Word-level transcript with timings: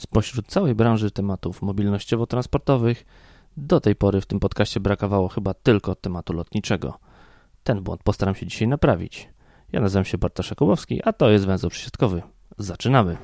Spośród 0.00 0.46
całej 0.46 0.74
branży 0.74 1.10
tematów 1.10 1.62
mobilnościowo-transportowych 1.62 3.04
do 3.56 3.80
tej 3.80 3.96
pory 3.96 4.20
w 4.20 4.26
tym 4.26 4.40
podcaście 4.40 4.80
brakowało 4.80 5.28
chyba 5.28 5.54
tylko 5.54 5.94
tematu 5.94 6.32
lotniczego. 6.32 6.98
Ten 7.64 7.82
błąd 7.82 8.02
postaram 8.02 8.34
się 8.34 8.46
dzisiaj 8.46 8.68
naprawić. 8.68 9.28
Ja 9.72 9.80
nazywam 9.80 10.04
się 10.04 10.18
Bartosz 10.18 10.50
Jakubowski, 10.50 11.00
a 11.04 11.12
to 11.12 11.30
jest 11.30 11.46
Węzeł 11.46 11.70
Przysiadkowy. 11.70 12.22
Zaczynamy! 12.58 13.16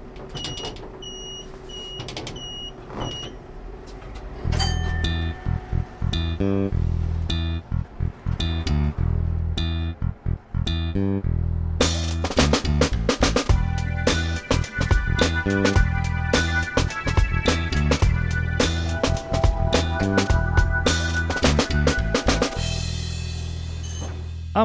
A 6.40 7.05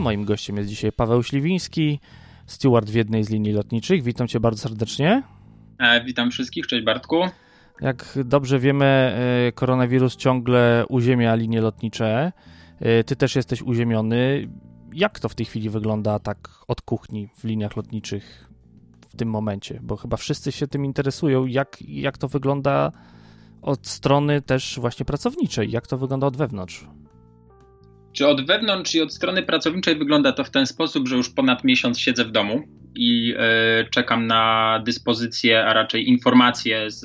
moim 0.02 0.26
gościem 0.26 0.58
jest 0.58 0.70
dzisiaj 0.70 0.92
Paweł 0.92 1.24
Śliwiński, 1.24 2.00
steward 2.46 2.90
w 2.90 2.94
jednej 2.94 3.24
z 3.24 3.30
linii 3.30 3.52
lotniczych. 3.52 4.04
Witam 4.04 4.28
cię 4.28 4.40
bardzo 4.40 4.62
serdecznie. 4.62 5.24
E, 5.80 6.04
witam 6.04 6.32
wszystkich, 6.32 6.68
cześć 6.68 6.86
Bartku. 6.86 7.24
Jak 7.82 8.18
dobrze 8.26 8.60
wiemy, 8.60 8.86
e, 8.86 9.52
koronawirus 9.52 10.16
ciągle 10.16 10.86
uziemia 10.90 11.36
linie 11.36 11.62
lotnicze. 11.62 12.32
E, 12.80 13.04
ty 13.04 13.16
też 13.16 13.36
jesteś 13.36 13.62
uziemiony. 13.62 14.48
Jak 14.94 15.20
to 15.20 15.30
w 15.30 15.36
tej 15.36 15.46
chwili 15.46 15.70
wygląda 15.70 16.20
tak 16.20 16.50
od 16.68 16.82
kuchni 16.82 17.28
w 17.38 17.44
liniach 17.44 17.76
lotniczych 17.76 18.50
w 19.10 19.16
tym 19.16 19.30
momencie? 19.30 19.80
Bo 19.84 19.98
chyba 19.98 20.18
wszyscy 20.18 20.52
się 20.52 20.68
tym 20.68 20.86
interesują. 20.86 21.46
Jak, 21.46 21.78
jak 21.82 22.18
to 22.18 22.28
wygląda 22.28 22.92
od 23.62 23.88
strony 23.88 24.42
też 24.42 24.80
właśnie 24.82 25.06
pracowniczej? 25.06 25.72
Jak 25.72 25.88
to 25.88 25.98
wygląda 25.98 26.28
od 26.28 26.38
wewnątrz? 26.38 26.88
Czy 28.14 28.28
od 28.28 28.46
wewnątrz 28.46 28.96
i 28.96 29.02
od 29.02 29.14
strony 29.14 29.44
pracowniczej 29.44 29.96
wygląda 29.96 30.32
to 30.32 30.44
w 30.44 30.50
ten 30.50 30.66
sposób, 30.66 31.08
że 31.08 31.16
już 31.16 31.30
ponad 31.30 31.64
miesiąc 31.64 32.00
siedzę 32.00 32.26
w 32.26 32.32
domu 32.32 32.64
i 32.96 33.34
y, 33.82 33.90
czekam 33.90 34.28
na 34.28 34.82
dyspozycję, 34.86 35.66
a 35.66 35.74
raczej 35.74 36.10
informacje 36.10 36.92
z, 36.92 37.02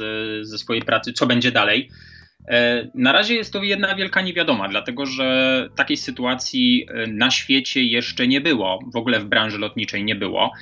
ze 0.48 0.58
swojej 0.58 0.82
pracy, 0.82 1.12
co 1.12 1.26
będzie 1.26 1.52
dalej. 1.52 1.90
E, 2.48 2.86
na 2.94 3.12
razie 3.12 3.34
jest 3.34 3.52
to 3.52 3.62
jedna 3.62 3.94
wielka 3.94 4.22
niewiadoma, 4.22 4.68
dlatego 4.68 5.06
że 5.06 5.68
takiej 5.76 5.96
sytuacji 5.96 6.86
e, 6.88 7.06
na 7.06 7.30
świecie 7.30 7.82
jeszcze 7.82 8.28
nie 8.28 8.40
było, 8.40 8.78
w 8.92 8.96
ogóle 8.96 9.20
w 9.20 9.24
branży 9.24 9.58
lotniczej 9.58 10.04
nie 10.04 10.14
było. 10.14 10.52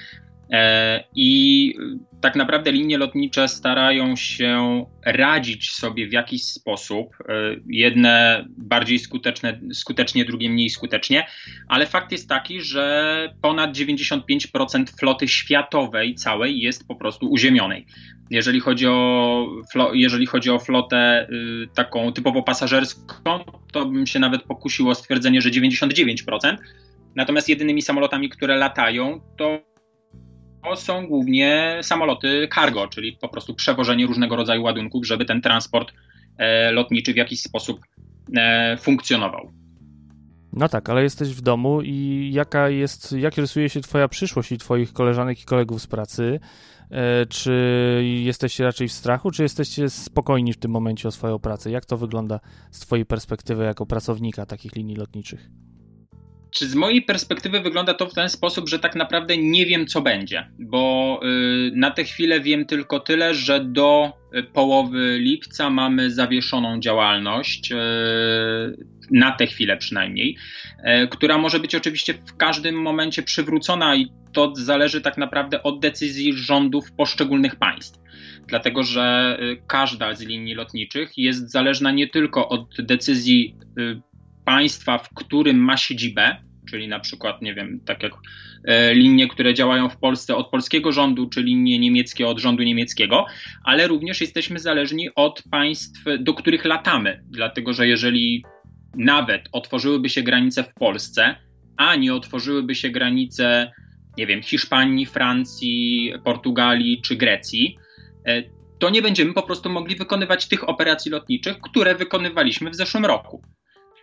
E, 0.51 1.05
I 1.15 1.75
tak 2.21 2.37
naprawdę 2.37 2.73
linie 2.73 2.99
lotnicze 2.99 3.49
starają 3.49 4.17
się 4.17 4.85
radzić 5.07 5.73
sobie 5.73 6.09
w 6.09 6.13
jakiś 6.13 6.45
sposób. 6.45 7.17
E, 7.29 7.35
jedne 7.67 8.45
bardziej 8.57 8.99
skuteczne, 8.99 9.61
skutecznie, 9.73 10.25
drugie 10.25 10.51
mniej 10.51 10.71
skutecznie, 10.71 11.27
ale 11.69 11.87
fakt 11.87 12.13
jest 12.13 12.29
taki, 12.29 12.61
że 12.61 13.35
ponad 13.43 13.73
95% 13.73 14.99
floty 14.99 15.29
światowej 15.29 16.15
całej 16.15 16.61
jest 16.61 16.89
po 16.89 16.97
prostu 16.97 17.27
uziemionej. 17.27 17.87
Jeżeli 18.31 18.61
chodzi 18.61 18.87
o, 18.87 19.47
jeżeli 19.93 20.27
chodzi 20.27 20.51
o 20.51 20.59
flotę 20.59 21.29
y, 21.31 21.69
taką 21.75 22.13
typowo 22.13 22.43
pasażerską, 22.43 23.45
to 23.73 23.87
bym 23.87 24.07
się 24.07 24.19
nawet 24.19 24.43
pokusił 24.43 24.89
o 24.89 24.95
stwierdzenie, 24.95 25.43
że 25.43 25.51
99%. 25.51 26.57
Natomiast 27.15 27.49
jedynymi 27.49 27.83
samolotami, 27.83 28.29
które 28.29 28.57
latają, 28.57 29.21
to 29.37 29.74
to 30.65 30.77
są 30.77 31.07
głównie 31.07 31.79
samoloty 31.83 32.49
cargo, 32.55 32.89
czyli 32.89 33.17
po 33.21 33.29
prostu 33.29 33.55
przewożenie 33.55 34.07
różnego 34.07 34.37
rodzaju 34.37 34.63
ładunków, 34.63 35.07
żeby 35.07 35.25
ten 35.25 35.43
transport 35.43 35.93
e, 36.39 36.73
lotniczy 36.73 37.13
w 37.13 37.17
jakiś 37.17 37.41
sposób 37.41 37.81
e, 38.37 38.77
funkcjonował. 38.77 39.53
No 40.53 40.69
tak, 40.69 40.91
ale 40.91 41.03
jesteś 41.03 41.29
w 41.29 41.41
domu 41.41 41.83
i 41.83 42.31
jaka 42.33 42.69
jest, 42.69 43.13
jak 43.13 43.37
rysuje 43.37 43.69
się 43.69 43.81
twoja 43.81 44.09
przyszłość 44.09 44.53
i 44.53 44.59
twoich 44.59 44.93
koleżanek 44.93 45.41
i 45.41 45.45
kolegów 45.45 45.83
z 45.83 45.87
pracy? 45.87 46.41
E, 46.91 47.27
czy 47.27 47.53
jesteście 48.25 48.65
raczej 48.65 48.89
w 48.89 48.93
strachu, 48.93 49.31
czy 49.31 49.43
jesteście 49.43 49.91
spokojni 49.91 50.53
w 50.53 50.59
tym 50.59 50.71
momencie 50.71 51.09
o 51.09 51.11
swoją 51.11 51.39
pracę? 51.39 51.71
Jak 51.71 51.85
to 51.85 51.97
wygląda 51.97 52.41
z 52.71 52.81
twojej 52.81 53.07
perspektywy 53.07 53.65
jako 53.65 53.87
pracownika 53.87 54.47
takich 54.47 54.75
linii 54.75 54.97
lotniczych? 54.97 55.51
Czy 56.55 56.69
z 56.69 56.75
mojej 56.75 57.03
perspektywy 57.03 57.61
wygląda 57.61 57.95
to 57.95 58.07
w 58.07 58.15
ten 58.15 58.29
sposób, 58.29 58.69
że 58.69 58.79
tak 58.79 58.95
naprawdę 58.95 59.37
nie 59.37 59.67
wiem, 59.67 59.87
co 59.87 60.03
będzie, 60.03 60.51
bo 60.59 61.21
y, 61.23 61.71
na 61.75 61.91
tę 61.91 62.05
chwilę 62.05 62.41
wiem 62.41 62.67
tylko 62.67 63.01
tyle, 63.01 63.35
że 63.35 63.65
do 63.65 64.13
y, 64.35 64.43
połowy 64.43 65.19
lipca 65.19 65.71
mamy 65.71 66.11
zawieszoną 66.11 66.81
działalność, 66.81 67.73
y, 67.73 67.77
na 69.11 69.33
tę 69.33 69.47
chwilę 69.47 69.77
przynajmniej, 69.77 70.37
która 71.11 71.39
może 71.39 71.61
być 71.61 71.75
oczywiście 71.75 72.15
w 72.15 72.37
każdym 72.37 72.83
momencie 72.83 73.23
przywrócona 73.23 73.97
i 73.97 74.07
to 74.33 74.53
zależy 74.57 75.01
tak 75.01 75.19
naprawdę 75.19 75.63
od 75.63 75.81
decyzji 75.81 76.33
rządów 76.33 76.93
poszczególnych 76.93 77.57
państw. 77.57 78.01
Dlatego 78.47 78.83
że 78.83 79.39
każda 79.67 80.15
z 80.15 80.21
linii 80.21 80.55
lotniczych 80.55 81.19
jest 81.19 81.51
zależna 81.51 81.91
nie 81.91 82.09
tylko 82.09 82.49
od 82.49 82.69
decyzji 82.79 83.57
państwa, 84.45 84.99
w 84.99 85.09
którym 85.15 85.57
ma 85.57 85.77
siedzibę, 85.77 86.37
czyli 86.71 86.89
na 86.89 87.01
przykład, 87.01 87.43
nie 87.43 87.55
wiem, 87.55 87.81
tak 87.87 88.03
jak 88.03 88.13
e, 88.65 88.95
linie, 88.95 89.29
które 89.29 89.55
działają 89.55 89.89
w 89.89 89.97
Polsce 89.97 90.37
od 90.37 90.51
polskiego 90.51 90.93
rządu, 90.93 91.29
czy 91.29 91.43
linie 91.43 91.79
niemieckie 91.79 92.27
od 92.27 92.39
rządu 92.39 92.63
niemieckiego, 92.63 93.27
ale 93.65 93.87
również 93.87 94.21
jesteśmy 94.21 94.59
zależni 94.59 95.09
od 95.15 95.43
państw, 95.51 96.01
do 96.21 96.35
których 96.35 96.65
latamy, 96.65 97.25
dlatego 97.31 97.73
że 97.73 97.89
jeżeli 97.89 98.45
nawet 98.97 99.49
otworzyłyby 99.53 100.09
się 100.09 100.23
granice 100.23 100.65
w 100.65 100.75
Polsce, 100.75 101.37
a 101.77 101.97
nie 101.97 102.15
otworzyłyby 102.15 102.75
się 102.75 102.91
granice, 102.91 103.73
nie 104.19 104.27
wiem, 104.27 104.43
Hiszpanii, 104.43 105.07
Francji, 105.07 106.13
Portugalii 106.25 107.03
czy 107.03 107.17
Grecji, 107.17 107.79
e, 108.27 108.43
to 108.79 108.91
nie 108.91 109.03
będziemy 109.03 109.33
po 109.33 109.43
prostu 109.43 109.71
mogli 109.71 109.97
wykonywać 109.97 110.49
tych 110.49 110.69
operacji 110.69 111.11
lotniczych, 111.11 111.61
które 111.61 111.95
wykonywaliśmy 111.95 112.71
w 112.71 112.75
zeszłym 112.75 113.05
roku. 113.05 113.43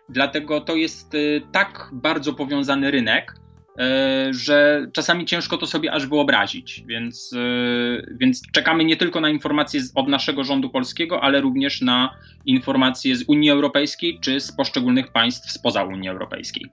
Dlatego 0.10 0.62
to 0.62 0.76
jest 0.76 1.14
y, 1.14 1.42
tak 1.52 1.90
bardzo 1.94 2.34
powiązany 2.34 2.92
rynek, 2.92 3.36
y, 3.36 4.34
że 4.34 4.88
czasami 4.94 5.26
ciężko 5.26 5.58
to 5.58 5.68
sobie 5.68 5.92
aż 5.92 6.08
wyobrazić. 6.08 6.84
Więc, 6.88 7.34
y, 7.34 8.16
więc 8.20 8.42
czekamy 8.52 8.86
nie 8.86 8.98
tylko 8.98 9.22
na 9.22 9.30
informacje 9.30 9.82
od 9.96 10.08
naszego 10.08 10.44
rządu 10.44 10.70
polskiego, 10.70 11.24
ale 11.24 11.42
również 11.42 11.82
na 11.82 12.16
informacje 12.46 13.16
z 13.16 13.24
Unii 13.28 13.50
Europejskiej 13.50 14.20
czy 14.22 14.40
z 14.40 14.52
poszczególnych 14.52 15.12
państw 15.12 15.52
spoza 15.52 15.84
Unii 15.84 16.10
Europejskiej. 16.10 16.70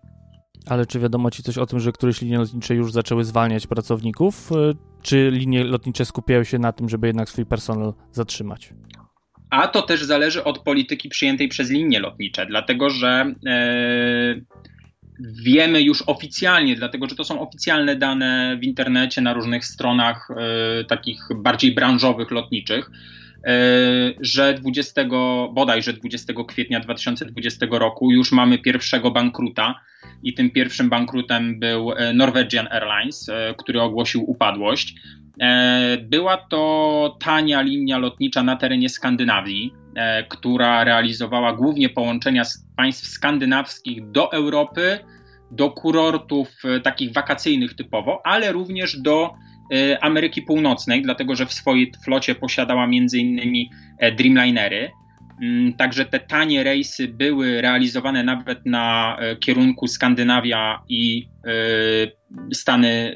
Ale 0.67 0.87
czy 0.87 1.01
wiadomo 1.01 1.31
Ci 1.31 1.43
coś 1.43 1.59
o 1.59 1.67
tym, 1.67 1.81
że 1.81 1.93
któreś 1.93 2.23
linie 2.23 2.39
lotnicze 2.39 2.75
już 2.75 2.93
zaczęły 2.93 3.25
zwalniać 3.25 3.67
pracowników? 3.67 4.51
Czy 5.03 5.31
linie 5.31 5.65
lotnicze 5.65 6.05
skupiają 6.05 6.45
się 6.45 6.59
na 6.59 6.73
tym, 6.73 6.89
żeby 6.89 7.07
jednak 7.07 7.29
swój 7.29 7.47
personel 7.47 7.93
zatrzymać? 8.13 8.73
A 9.51 9.69
to 9.69 9.83
też 9.83 10.03
zależy 10.05 10.45
od 10.45 10.59
polityki 10.59 11.09
przyjętej 11.09 11.49
przez 11.49 11.71
linie 11.71 12.01
lotnicze, 12.01 12.47
dlatego 12.47 12.91
że 12.91 13.35
e, 13.47 14.41
wiemy 15.21 15.83
już 15.83 16.03
oficjalnie, 16.07 16.77
dlatego 16.77 17.09
że 17.09 17.17
to 17.17 17.25
są 17.25 17.41
oficjalne 17.41 17.97
dane 17.97 18.59
w 18.61 18.65
internecie 18.65 19.21
na 19.21 19.33
różnych 19.33 19.65
stronach 19.65 20.29
e, 20.31 20.85
takich 20.85 21.21
bardziej 21.37 21.75
branżowych 21.75 22.31
lotniczych, 22.31 22.91
że 24.21 24.55
20, 24.55 25.05
bodajże 25.53 25.93
20 25.93 26.33
kwietnia 26.49 26.81
2020 26.81 27.67
roku 27.71 28.13
już 28.13 28.33
mamy 28.33 28.59
pierwszego 28.59 29.11
bankruta 29.11 29.81
i 30.23 30.35
tym 30.35 30.51
pierwszym 30.51 30.89
bankrutem 30.89 31.61
był 31.61 31.93
e, 31.93 32.13
Norwegian 32.13 32.69
Airlines, 32.71 33.29
e, 33.29 33.55
który 33.59 33.81
ogłosił 33.81 34.31
upadłość. 34.31 34.95
E, 35.41 35.99
była 36.03 36.37
to 36.37 37.17
tania 37.21 37.61
linia 37.61 37.99
lotnicza 37.99 38.43
na 38.43 38.57
terenie 38.57 38.89
Skandynawii, 38.89 39.75
e, 39.95 40.25
która 40.25 40.85
realizowała 40.85 41.53
głównie 41.53 41.89
połączenia 41.89 42.45
z 42.45 42.67
państw 42.77 43.07
skandynawskich 43.07 44.11
do 44.11 44.33
Europy, 44.33 44.99
do 45.51 45.71
kurortów 45.71 46.49
e, 46.65 46.81
takich 46.81 47.13
wakacyjnych 47.13 47.75
typowo, 47.75 48.21
ale 48.25 48.53
również 48.53 48.97
do 48.97 49.35
Ameryki 50.01 50.43
Północnej, 50.43 51.03
dlatego 51.03 51.37
że 51.37 51.47
w 51.47 51.53
swojej 51.53 51.93
flocie 52.05 52.35
posiadała 52.35 52.85
m.in. 52.85 53.69
Dreamlinery. 54.17 54.91
Mm, 55.43 55.73
także 55.73 56.05
te 56.05 56.21
tanie 56.21 56.65
rejsy 56.65 57.09
były 57.09 57.61
realizowane 57.61 58.25
nawet 58.25 58.67
na 58.67 59.17
e, 59.21 59.37
kierunku 59.37 59.87
Skandynawia 59.87 60.83
i 60.89 61.29
e, 61.45 62.55
Stany, 62.55 63.15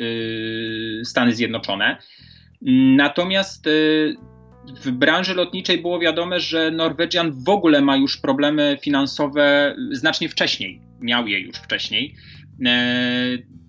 e, 1.00 1.04
Stany 1.04 1.34
Zjednoczone. 1.34 1.96
Natomiast 2.96 3.69
w 4.84 4.90
branży 4.90 5.34
lotniczej 5.34 5.82
było 5.82 5.98
wiadome, 5.98 6.40
że 6.40 6.70
Norwegian 6.70 7.32
w 7.44 7.48
ogóle 7.48 7.81
ma 7.81 7.96
już 7.96 8.16
problemy 8.16 8.78
finansowe 8.82 9.75
znacznie 9.93 10.28
wcześniej. 10.28 10.81
Miał 11.00 11.26
je 11.28 11.40
już 11.40 11.56
wcześniej. 11.56 12.14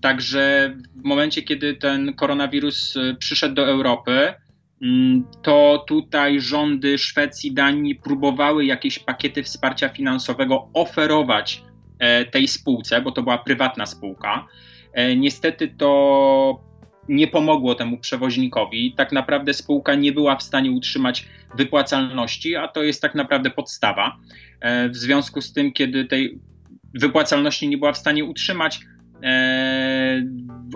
Także 0.02 0.76
w 0.96 1.04
momencie, 1.04 1.42
kiedy 1.42 1.74
ten 1.74 2.14
koronawirus 2.14 2.96
przyszedł 3.20 3.56
do 3.56 3.68
Europy, 3.68 4.34
mm, 4.82 5.24
to 5.42 5.86
tutaj 5.88 6.42
rządy 6.42 6.98
Szwecji, 6.98 7.54
Danii 7.54 7.96
próbowały 7.96 8.66
jakieś 8.66 9.00
pakiety 9.00 9.44
wsparcia 9.44 9.90
finansowego 9.90 10.70
oferować 10.74 11.64
e, 12.00 12.26
tej 12.26 12.48
spółce, 12.48 13.02
bo 13.02 13.12
to 13.12 13.24
była 13.24 13.38
prywatna 13.38 13.86
spółka. 13.86 14.48
E, 14.94 15.16
niestety 15.16 15.68
to 15.78 16.60
nie 17.10 17.28
pomogło 17.28 17.76
temu 17.76 17.98
przewoźnikowi. 17.98 18.94
Tak 18.98 19.12
naprawdę 19.12 19.54
spółka 19.54 19.96
nie 19.96 20.12
była 20.12 20.36
w 20.36 20.44
stanie 20.44 20.72
utrzymać 20.72 21.28
wypłacalności, 21.58 22.56
a 22.56 22.68
to 22.68 22.84
jest 22.84 23.02
tak 23.02 23.16
naprawdę 23.16 23.50
podstawa. 23.50 24.18
E, 24.60 24.90
w 24.90 24.96
związku 24.96 25.42
z 25.42 25.54
tym, 25.54 25.72
kiedy 25.72 26.06
tej 26.06 26.40
wypłacalności 26.94 27.68
nie 27.68 27.78
była 27.78 27.94
w 27.94 27.98
stanie 27.98 28.26
utrzymać, 28.26 28.80
w 30.72 30.76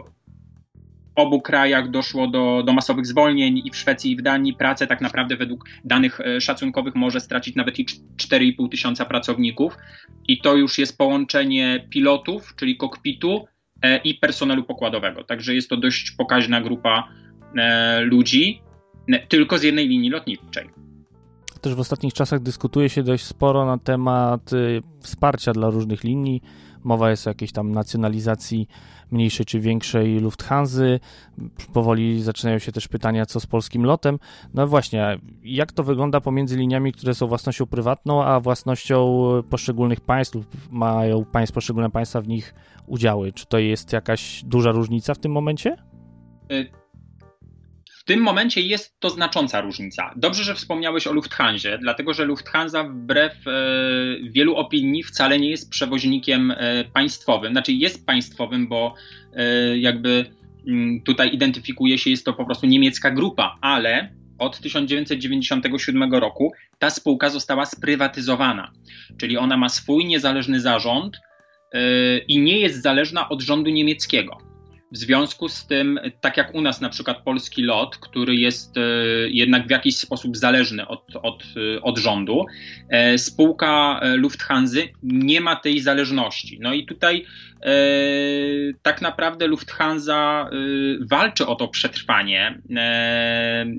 obu 1.17 1.41
krajach 1.41 1.89
doszło 1.91 2.27
do, 2.27 2.63
do 2.65 2.73
masowych 2.73 3.05
zwolnień 3.05 3.61
i 3.65 3.71
w 3.71 3.75
Szwecji 3.75 4.11
i 4.11 4.15
w 4.15 4.21
Danii 4.21 4.53
pracę 4.53 4.87
tak 4.87 5.01
naprawdę 5.01 5.37
według 5.37 5.65
danych 5.85 6.19
e, 6.19 6.41
szacunkowych 6.41 6.95
może 6.95 7.19
stracić 7.19 7.55
nawet 7.55 7.79
i 7.79 7.85
4,5 7.85 8.69
tysiąca 8.69 9.05
pracowników 9.05 9.77
i 10.27 10.41
to 10.41 10.55
już 10.55 10.77
jest 10.77 10.97
połączenie 10.97 11.87
pilotów, 11.89 12.55
czyli 12.55 12.77
kokpitu 12.77 13.47
e, 13.81 13.97
i 13.97 14.15
personelu 14.15 14.63
pokładowego. 14.63 15.23
Także 15.23 15.55
jest 15.55 15.69
to 15.69 15.77
dość 15.77 16.11
pokaźna 16.11 16.61
grupa 16.61 17.07
e, 17.57 18.01
ludzi 18.01 18.61
tylko 19.29 19.57
z 19.57 19.63
jednej 19.63 19.87
linii 19.87 20.09
lotniczej. 20.09 20.69
Też 21.61 21.75
w 21.75 21.79
ostatnich 21.79 22.13
czasach 22.13 22.39
dyskutuje 22.39 22.89
się 22.89 23.03
dość 23.03 23.25
sporo 23.25 23.65
na 23.65 23.77
temat 23.77 24.53
y, 24.53 24.81
wsparcia 24.99 25.53
dla 25.53 25.69
różnych 25.69 26.03
linii. 26.03 26.41
Mowa 26.83 27.09
jest 27.09 27.27
o 27.27 27.29
jakiejś 27.29 27.51
tam 27.51 27.71
nacjonalizacji 27.71 28.67
mniejszej 29.11 29.45
czy 29.45 29.59
większej 29.59 30.19
Lufthansa. 30.19 30.81
Powoli 31.73 32.23
zaczynają 32.23 32.59
się 32.59 32.71
też 32.71 32.87
pytania, 32.87 33.25
co 33.25 33.39
z 33.39 33.45
polskim 33.45 33.85
lotem. 33.85 34.19
No 34.53 34.67
właśnie, 34.67 35.19
jak 35.43 35.71
to 35.71 35.83
wygląda 35.83 36.21
pomiędzy 36.21 36.57
liniami, 36.57 36.93
które 36.93 37.15
są 37.15 37.27
własnością 37.27 37.65
prywatną, 37.65 38.23
a 38.23 38.39
własnością 38.39 39.23
poszczególnych 39.49 40.01
państw 40.01 40.35
lub 40.35 40.45
mają 40.71 41.25
państw, 41.25 41.55
poszczególne 41.55 41.89
państwa 41.89 42.21
w 42.21 42.27
nich 42.27 42.53
udziały? 42.87 43.33
Czy 43.33 43.45
to 43.45 43.59
jest 43.59 43.93
jakaś 43.93 44.43
duża 44.43 44.71
różnica 44.71 45.13
w 45.13 45.19
tym 45.19 45.31
momencie? 45.31 45.77
Tym 48.07 48.19
momencie 48.21 48.61
jest 48.61 48.99
to 48.99 49.09
znacząca 49.09 49.61
różnica. 49.61 50.13
Dobrze, 50.15 50.43
że 50.43 50.55
wspomniałeś 50.55 51.07
o 51.07 51.13
Lufthansie, 51.13 51.77
dlatego 51.81 52.13
że 52.13 52.25
Lufthansa 52.25 52.83
wbrew 52.83 53.33
e, 53.47 53.51
wielu 54.21 54.55
opinii 54.55 55.03
wcale 55.03 55.39
nie 55.39 55.49
jest 55.49 55.69
przewoźnikiem 55.69 56.51
e, 56.51 56.83
państwowym. 56.93 57.51
Znaczy 57.51 57.73
jest 57.73 58.05
państwowym, 58.05 58.67
bo 58.67 58.93
e, 59.33 59.77
jakby 59.77 60.25
m, 60.67 60.73
mm, 60.73 61.01
tutaj 61.01 61.33
identyfikuje 61.33 61.97
się, 61.97 62.09
jest 62.09 62.25
to 62.25 62.33
po 62.33 62.45
prostu 62.45 62.67
niemiecka 62.67 63.11
grupa, 63.11 63.57
ale 63.61 64.09
od 64.37 64.59
1997 64.59 66.13
roku 66.13 66.53
ta 66.79 66.89
spółka 66.89 67.29
została 67.29 67.65
sprywatyzowana, 67.65 68.71
czyli 69.17 69.37
ona 69.37 69.57
ma 69.57 69.69
swój 69.69 70.05
niezależny 70.05 70.59
zarząd 70.59 71.17
e, 71.73 71.79
i 72.17 72.39
nie 72.39 72.59
jest 72.59 72.81
zależna 72.81 73.29
od 73.29 73.41
rządu 73.41 73.69
niemieckiego. 73.69 74.46
W 74.91 74.97
związku 74.97 75.49
z 75.49 75.65
tym, 75.65 75.99
tak 76.21 76.37
jak 76.37 76.55
u 76.55 76.61
nas 76.61 76.81
na 76.81 76.89
przykład 76.89 77.23
polski 77.23 77.63
lot, 77.63 77.97
który 77.97 78.35
jest 78.35 78.77
e, 78.77 78.81
jednak 79.29 79.67
w 79.67 79.69
jakiś 79.69 79.97
sposób 79.97 80.37
zależny 80.37 80.87
od, 80.87 81.15
od, 81.23 81.43
e, 81.75 81.81
od 81.81 81.97
rządu, 81.97 82.45
e, 82.89 83.17
spółka 83.17 84.01
Lufthansa 84.15 84.79
nie 85.03 85.41
ma 85.41 85.55
tej 85.55 85.79
zależności. 85.79 86.57
No 86.61 86.73
i 86.73 86.85
tutaj 86.85 87.25
tak 88.81 89.01
naprawdę 89.01 89.47
Lufthansa 89.47 90.49
walczy 91.01 91.47
o 91.47 91.55
to 91.55 91.67
przetrwanie. 91.67 92.61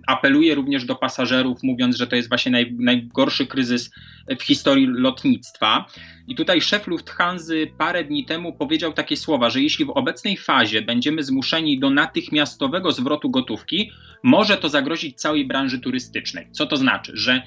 Apeluje 0.07 0.55
również 0.55 0.85
do 0.85 0.95
pasażerów, 0.95 1.63
mówiąc, 1.63 1.97
że 1.97 2.07
to 2.07 2.17
jest 2.17 2.29
właśnie 2.29 2.53
naj, 2.53 2.75
najgorszy 2.79 3.47
kryzys 3.47 3.91
w 4.39 4.43
historii 4.43 4.87
lotnictwa. 4.87 5.87
I 6.29 6.35
tutaj 6.35 6.61
szef 6.61 6.87
Lufthansa 6.87 7.55
parę 7.79 8.05
dni 8.05 8.25
temu 8.25 8.53
powiedział 8.53 8.93
takie 8.93 9.17
słowa, 9.17 9.51
że 9.51 9.63
jeśli 9.63 9.85
w 9.85 9.91
obecnej 9.91 10.37
fazie 10.37 10.83
będziemy 10.83 11.23
zmuszeni 11.23 11.79
do 11.79 11.91
natychmiastowego 11.91 12.93
zwrotu 12.93 13.31
gotówki, 13.31 13.91
może 14.23 14.57
to 14.57 14.69
zagrozić 14.69 15.21
całej 15.21 15.47
branży 15.47 15.79
turystycznej. 15.79 16.49
Co 16.53 16.67
to 16.67 16.77
znaczy? 16.77 17.13
Że 17.15 17.43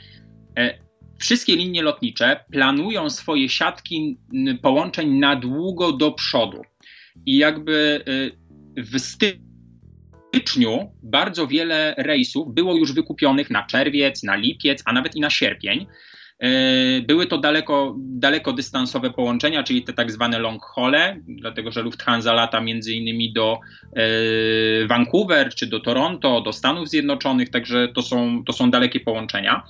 e, 0.57 0.79
wszystkie 1.19 1.55
linie 1.55 1.81
lotnicze 1.81 2.45
planują 2.51 3.09
swoje 3.09 3.49
siatki 3.49 4.17
połączeń 4.61 5.19
na 5.19 5.35
długo 5.35 5.91
do 5.91 6.11
przodu. 6.11 6.61
I 7.25 7.37
jakby 7.37 8.03
e, 8.77 8.83
w 8.83 8.99
styczniu 8.99 10.91
bardzo 11.03 11.47
wiele 11.47 11.95
rejsów 11.97 12.53
było 12.53 12.75
już 12.75 12.93
wykupionych 12.93 13.49
na 13.49 13.63
czerwiec, 13.63 14.23
na 14.23 14.35
lipiec, 14.35 14.83
a 14.85 14.93
nawet 14.93 15.15
i 15.15 15.19
na 15.19 15.29
sierpień. 15.29 15.87
E, 16.41 17.01
były 17.01 17.27
to 17.27 17.37
daleko, 17.97 18.53
dystansowe 18.53 19.09
połączenia, 19.09 19.63
czyli 19.63 19.83
te 19.83 19.93
tak 19.93 20.11
zwane 20.11 20.39
long 20.39 20.63
hole, 20.63 21.17
dlatego 21.27 21.71
że 21.71 21.81
Lufthansa 21.81 22.33
lata 22.33 22.61
między 22.61 22.93
innymi 22.93 23.33
do 23.33 23.59
e, 23.95 24.87
Vancouver 24.87 25.55
czy 25.55 25.67
do 25.67 25.79
Toronto, 25.79 26.41
do 26.41 26.53
Stanów 26.53 26.89
Zjednoczonych, 26.89 27.49
także 27.49 27.87
to 27.87 28.01
są, 28.01 28.43
to 28.43 28.53
są 28.53 28.71
dalekie 28.71 28.99
połączenia. 28.99 29.63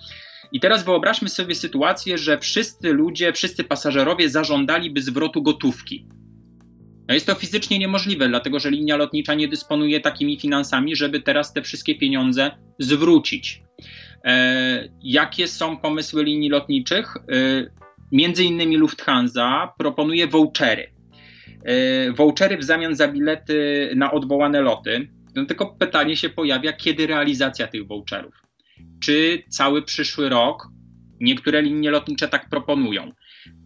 I 0.52 0.60
teraz 0.60 0.86
wyobraźmy 0.86 1.30
sobie 1.30 1.56
sytuację, 1.56 2.18
że 2.18 2.38
wszyscy 2.38 2.94
ludzie, 2.94 3.34
wszyscy 3.34 3.64
pasażerowie 3.64 4.30
zażądaliby 4.30 5.02
zwrotu 5.02 5.42
gotówki. 5.42 6.06
No 7.08 7.14
jest 7.14 7.28
to 7.28 7.36
fizycznie 7.36 7.80
niemożliwe, 7.80 8.28
dlatego 8.28 8.60
że 8.60 8.72
linia 8.72 8.98
lotnicza 8.98 9.34
nie 9.34 9.48
dysponuje 9.48 10.00
takimi 10.00 10.40
finansami, 10.40 10.96
żeby 10.96 11.22
teraz 11.22 11.54
te 11.54 11.62
wszystkie 11.62 11.96
pieniądze 11.96 12.52
zwrócić. 12.80 13.64
E, 14.26 14.90
jakie 15.04 15.48
są 15.48 15.78
pomysły 15.78 16.24
linii 16.24 16.50
lotniczych? 16.50 17.16
E, 17.18 17.22
między 18.12 18.44
innymi 18.44 18.78
Lufthansa 18.78 19.74
proponuje 19.78 20.28
vouchery. 20.28 20.94
E, 21.64 22.12
vouchery 22.12 22.58
w 22.58 22.64
zamian 22.64 22.96
za 22.96 23.08
bilety 23.08 23.90
na 23.96 24.12
odwołane 24.12 24.62
loty. 24.62 25.08
No 25.36 25.46
tylko 25.46 25.76
pytanie 25.76 26.18
się 26.18 26.30
pojawia, 26.30 26.74
kiedy 26.74 27.08
realizacja 27.08 27.68
tych 27.68 27.88
voucherów? 27.88 28.34
Czy 29.04 29.44
cały 29.50 29.82
przyszły 29.82 30.30
rok 30.30 30.68
niektóre 31.20 31.62
linie 31.62 31.92
lotnicze 31.92 32.28
tak 32.28 32.50
proponują? 32.50 33.12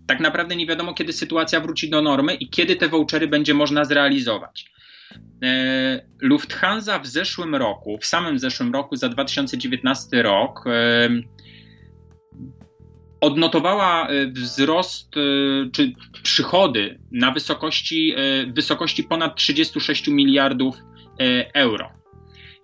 Tak 0.07 0.19
naprawdę 0.19 0.55
nie 0.55 0.67
wiadomo, 0.67 0.93
kiedy 0.93 1.13
sytuacja 1.13 1.59
wróci 1.59 1.89
do 1.89 2.01
normy 2.01 2.33
i 2.33 2.49
kiedy 2.49 2.75
te 2.75 2.89
vouchery 2.89 3.27
będzie 3.27 3.53
można 3.53 3.85
zrealizować. 3.85 4.65
E, 5.43 6.01
Lufthansa 6.21 6.99
w 6.99 7.07
zeszłym 7.07 7.55
roku, 7.55 7.97
w 8.01 8.05
samym 8.05 8.39
zeszłym 8.39 8.73
roku, 8.73 8.95
za 8.95 9.09
2019 9.09 10.23
rok, 10.23 10.63
e, 10.67 11.09
odnotowała 13.21 14.07
e, 14.07 14.27
wzrost 14.27 15.12
czy 15.74 15.93
przychody 16.24 17.00
na 17.12 17.31
wysokości, 17.31 18.15
wysokości 18.53 19.03
ponad 19.03 19.35
36 19.35 20.07
miliardów 20.07 20.75
euro. 21.53 21.89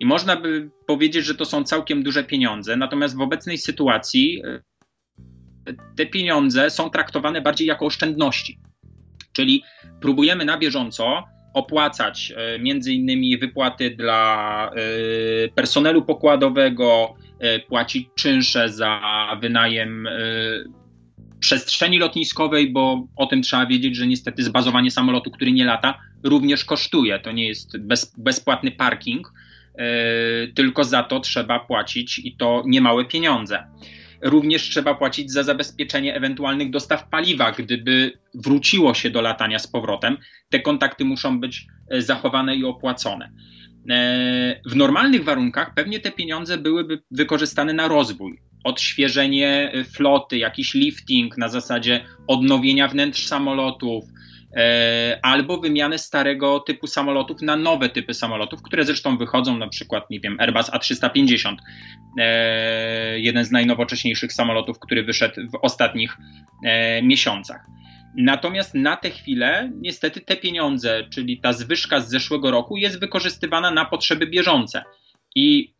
I 0.00 0.06
można 0.06 0.36
by 0.36 0.70
powiedzieć, 0.86 1.24
że 1.24 1.34
to 1.34 1.44
są 1.44 1.64
całkiem 1.64 2.02
duże 2.02 2.24
pieniądze, 2.24 2.76
natomiast 2.76 3.16
w 3.16 3.20
obecnej 3.20 3.58
sytuacji 3.58 4.42
te 5.96 6.06
pieniądze 6.06 6.70
są 6.70 6.90
traktowane 6.90 7.40
bardziej 7.40 7.68
jako 7.68 7.86
oszczędności. 7.86 8.58
Czyli 9.32 9.62
próbujemy 10.00 10.44
na 10.44 10.58
bieżąco 10.58 11.24
opłacać 11.54 12.32
e, 12.36 12.58
między 12.58 12.92
innymi 12.92 13.38
wypłaty 13.38 13.90
dla 13.90 14.70
e, 14.70 15.48
personelu 15.48 16.02
pokładowego, 16.02 17.14
e, 17.38 17.60
płacić 17.60 18.08
czynsze 18.14 18.68
za 18.68 19.00
wynajem 19.40 20.08
przestrzeni 21.38 21.98
lotniskowej, 21.98 22.72
bo 22.72 23.06
o 23.16 23.26
tym 23.26 23.42
trzeba 23.42 23.66
wiedzieć, 23.66 23.96
że 23.96 24.06
niestety 24.06 24.42
zbazowanie 24.42 24.90
samolotu, 24.90 25.30
który 25.30 25.52
nie 25.52 25.64
lata, 25.64 25.98
również 26.24 26.64
kosztuje. 26.64 27.18
To 27.18 27.32
nie 27.32 27.48
jest 27.48 27.78
bez, 27.78 28.14
bezpłatny 28.18 28.70
parking, 28.70 29.32
tylko 30.54 30.84
za 30.84 31.02
to 31.02 31.20
trzeba 31.20 31.60
płacić 31.60 32.18
i 32.18 32.36
to 32.36 32.62
niemałe 32.66 33.04
pieniądze. 33.04 33.64
Również 34.22 34.62
trzeba 34.62 34.94
płacić 34.94 35.32
za 35.32 35.42
zabezpieczenie 35.42 36.14
ewentualnych 36.14 36.70
dostaw 36.70 37.08
paliwa, 37.08 37.52
gdyby 37.52 38.18
wróciło 38.34 38.94
się 38.94 39.10
do 39.10 39.20
latania 39.20 39.58
z 39.58 39.66
powrotem. 39.66 40.16
Te 40.50 40.60
kontakty 40.60 41.04
muszą 41.04 41.40
być 41.40 41.66
e, 41.90 42.02
zachowane 42.02 42.56
i 42.56 42.64
opłacone. 42.64 43.32
E, 43.90 44.60
w 44.66 44.76
normalnych 44.76 45.24
warunkach 45.24 45.74
pewnie 45.74 46.00
te 46.00 46.12
pieniądze 46.12 46.58
byłyby 46.58 47.02
wykorzystane 47.10 47.72
na 47.72 47.88
rozwój, 47.88 48.42
odświeżenie 48.64 49.72
floty, 49.92 50.38
jakiś 50.38 50.74
lifting 50.74 51.38
na 51.38 51.48
zasadzie 51.48 52.04
odnowienia 52.26 52.88
wnętrz 52.88 53.26
samolotów, 53.26 54.04
E, 54.04 54.31
albo 55.22 55.58
wymianę 55.58 55.98
starego 55.98 56.60
typu 56.60 56.86
samolotów 56.86 57.42
na 57.42 57.56
nowe 57.56 57.88
typy 57.88 58.14
samolotów, 58.14 58.62
które 58.62 58.84
zresztą 58.84 59.18
wychodzą, 59.18 59.58
na 59.58 59.68
przykład, 59.68 60.10
nie 60.10 60.20
wiem, 60.20 60.36
Airbus 60.40 60.70
A350, 60.70 61.56
e, 62.18 63.20
jeden 63.20 63.44
z 63.44 63.50
najnowocześniejszych 63.50 64.32
samolotów, 64.32 64.78
który 64.78 65.02
wyszedł 65.04 65.34
w 65.50 65.58
ostatnich 65.62 66.16
e, 66.64 67.02
miesiącach. 67.02 67.66
Natomiast 68.16 68.74
na 68.74 68.96
tę 68.96 69.10
chwilę, 69.10 69.70
niestety, 69.80 70.20
te 70.20 70.36
pieniądze, 70.36 71.04
czyli 71.10 71.40
ta 71.40 71.52
zwyżka 71.52 72.00
z 72.00 72.10
zeszłego 72.10 72.50
roku, 72.50 72.76
jest 72.76 73.00
wykorzystywana 73.00 73.70
na 73.70 73.84
potrzeby 73.84 74.26
bieżące. 74.26 74.82
I 75.34 75.74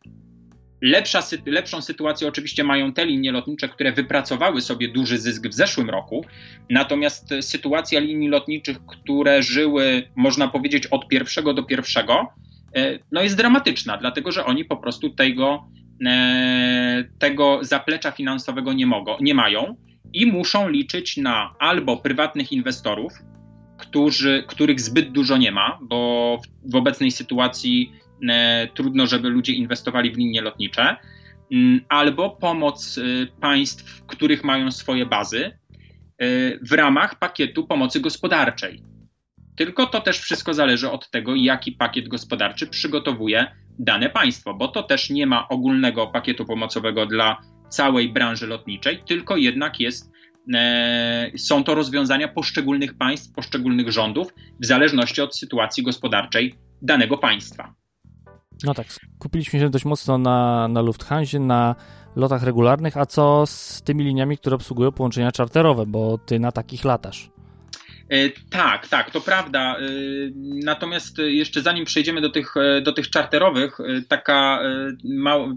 Lepsza, 0.82 1.20
lepszą 1.46 1.82
sytuację 1.82 2.28
oczywiście 2.28 2.64
mają 2.64 2.92
te 2.92 3.06
linie 3.06 3.32
lotnicze, 3.32 3.68
które 3.68 3.92
wypracowały 3.92 4.60
sobie 4.60 4.88
duży 4.88 5.18
zysk 5.18 5.48
w 5.48 5.54
zeszłym 5.54 5.90
roku, 5.90 6.24
natomiast 6.70 7.34
sytuacja 7.40 8.00
linii 8.00 8.28
lotniczych, 8.28 8.76
które 8.86 9.42
żyły, 9.42 10.08
można 10.16 10.48
powiedzieć, 10.48 10.86
od 10.86 11.08
pierwszego 11.08 11.54
do 11.54 11.62
pierwszego, 11.62 12.28
e, 12.76 12.98
no 13.12 13.22
jest 13.22 13.36
dramatyczna, 13.36 13.96
dlatego 13.96 14.32
że 14.32 14.44
oni 14.44 14.64
po 14.64 14.76
prostu 14.76 15.10
tego, 15.10 15.68
e, 16.06 17.04
tego 17.18 17.58
zaplecza 17.62 18.10
finansowego 18.10 18.72
nie, 18.72 18.86
mogą, 18.86 19.16
nie 19.20 19.34
mają 19.34 19.76
i 20.12 20.26
muszą 20.26 20.68
liczyć 20.68 21.16
na 21.16 21.54
albo 21.58 21.96
prywatnych 21.96 22.52
inwestorów, 22.52 23.12
którzy, 23.78 24.44
których 24.46 24.80
zbyt 24.80 25.12
dużo 25.12 25.36
nie 25.36 25.52
ma, 25.52 25.78
bo 25.82 26.38
w, 26.44 26.72
w 26.72 26.76
obecnej 26.76 27.10
sytuacji 27.10 27.92
trudno, 28.74 29.06
żeby 29.06 29.28
ludzie 29.28 29.52
inwestowali 29.52 30.10
w 30.12 30.16
linie 30.16 30.42
lotnicze, 30.42 30.96
mm, 31.52 31.80
albo 31.88 32.30
pomoc 32.30 32.98
e, 32.98 33.26
państw, 33.40 34.06
których 34.06 34.44
mają 34.44 34.70
swoje 34.70 35.06
bazy 35.06 35.44
e, 35.44 35.52
w 36.58 36.72
ramach 36.72 37.18
pakietu 37.18 37.66
pomocy 37.66 38.00
gospodarczej. 38.00 38.82
Tylko 39.56 39.86
to 39.86 40.00
też 40.00 40.18
wszystko 40.18 40.54
zależy 40.54 40.90
od 40.90 41.10
tego, 41.10 41.34
jaki 41.34 41.72
pakiet 41.72 42.08
gospodarczy 42.08 42.66
przygotowuje 42.66 43.46
dane 43.78 44.10
państwo, 44.10 44.54
bo 44.54 44.68
to 44.68 44.82
też 44.82 45.10
nie 45.10 45.26
ma 45.26 45.48
ogólnego 45.48 46.06
pakietu 46.06 46.44
pomocowego 46.44 47.06
dla 47.06 47.40
całej 47.68 48.08
branży 48.08 48.46
lotniczej, 48.46 49.02
tylko 49.06 49.36
jednak 49.36 49.80
jest 49.80 50.12
E, 50.54 51.30
są 51.36 51.64
to 51.64 51.74
rozwiązania 51.74 52.28
poszczególnych 52.28 52.94
państw, 52.94 53.34
poszczególnych 53.34 53.92
rządów, 53.92 54.34
w 54.60 54.66
zależności 54.66 55.20
od 55.20 55.36
sytuacji 55.36 55.82
gospodarczej 55.82 56.54
danego 56.82 57.18
państwa. 57.18 57.74
No 58.64 58.74
tak, 58.74 58.86
skupiliśmy 59.18 59.60
się 59.60 59.70
dość 59.70 59.84
mocno 59.84 60.18
na, 60.18 60.68
na 60.68 60.80
Lufthansa, 60.80 61.38
na 61.38 61.74
lotach 62.16 62.42
regularnych, 62.42 62.96
a 62.96 63.06
co 63.06 63.46
z 63.46 63.82
tymi 63.82 64.04
liniami, 64.04 64.38
które 64.38 64.56
obsługują 64.56 64.92
połączenia 64.92 65.32
czarterowe, 65.32 65.86
bo 65.86 66.18
ty 66.18 66.40
na 66.40 66.52
takich 66.52 66.84
latasz? 66.84 67.30
E, 68.08 68.30
tak, 68.50 68.88
tak, 68.88 69.10
to 69.10 69.20
prawda. 69.20 69.76
E, 69.76 69.80
natomiast 70.64 71.18
jeszcze 71.18 71.62
zanim 71.62 71.84
przejdziemy 71.84 72.20
do 72.20 72.30
tych, 72.30 72.54
do 72.82 72.92
tych 72.92 73.10
czarterowych, 73.10 73.78
taka 74.08 74.60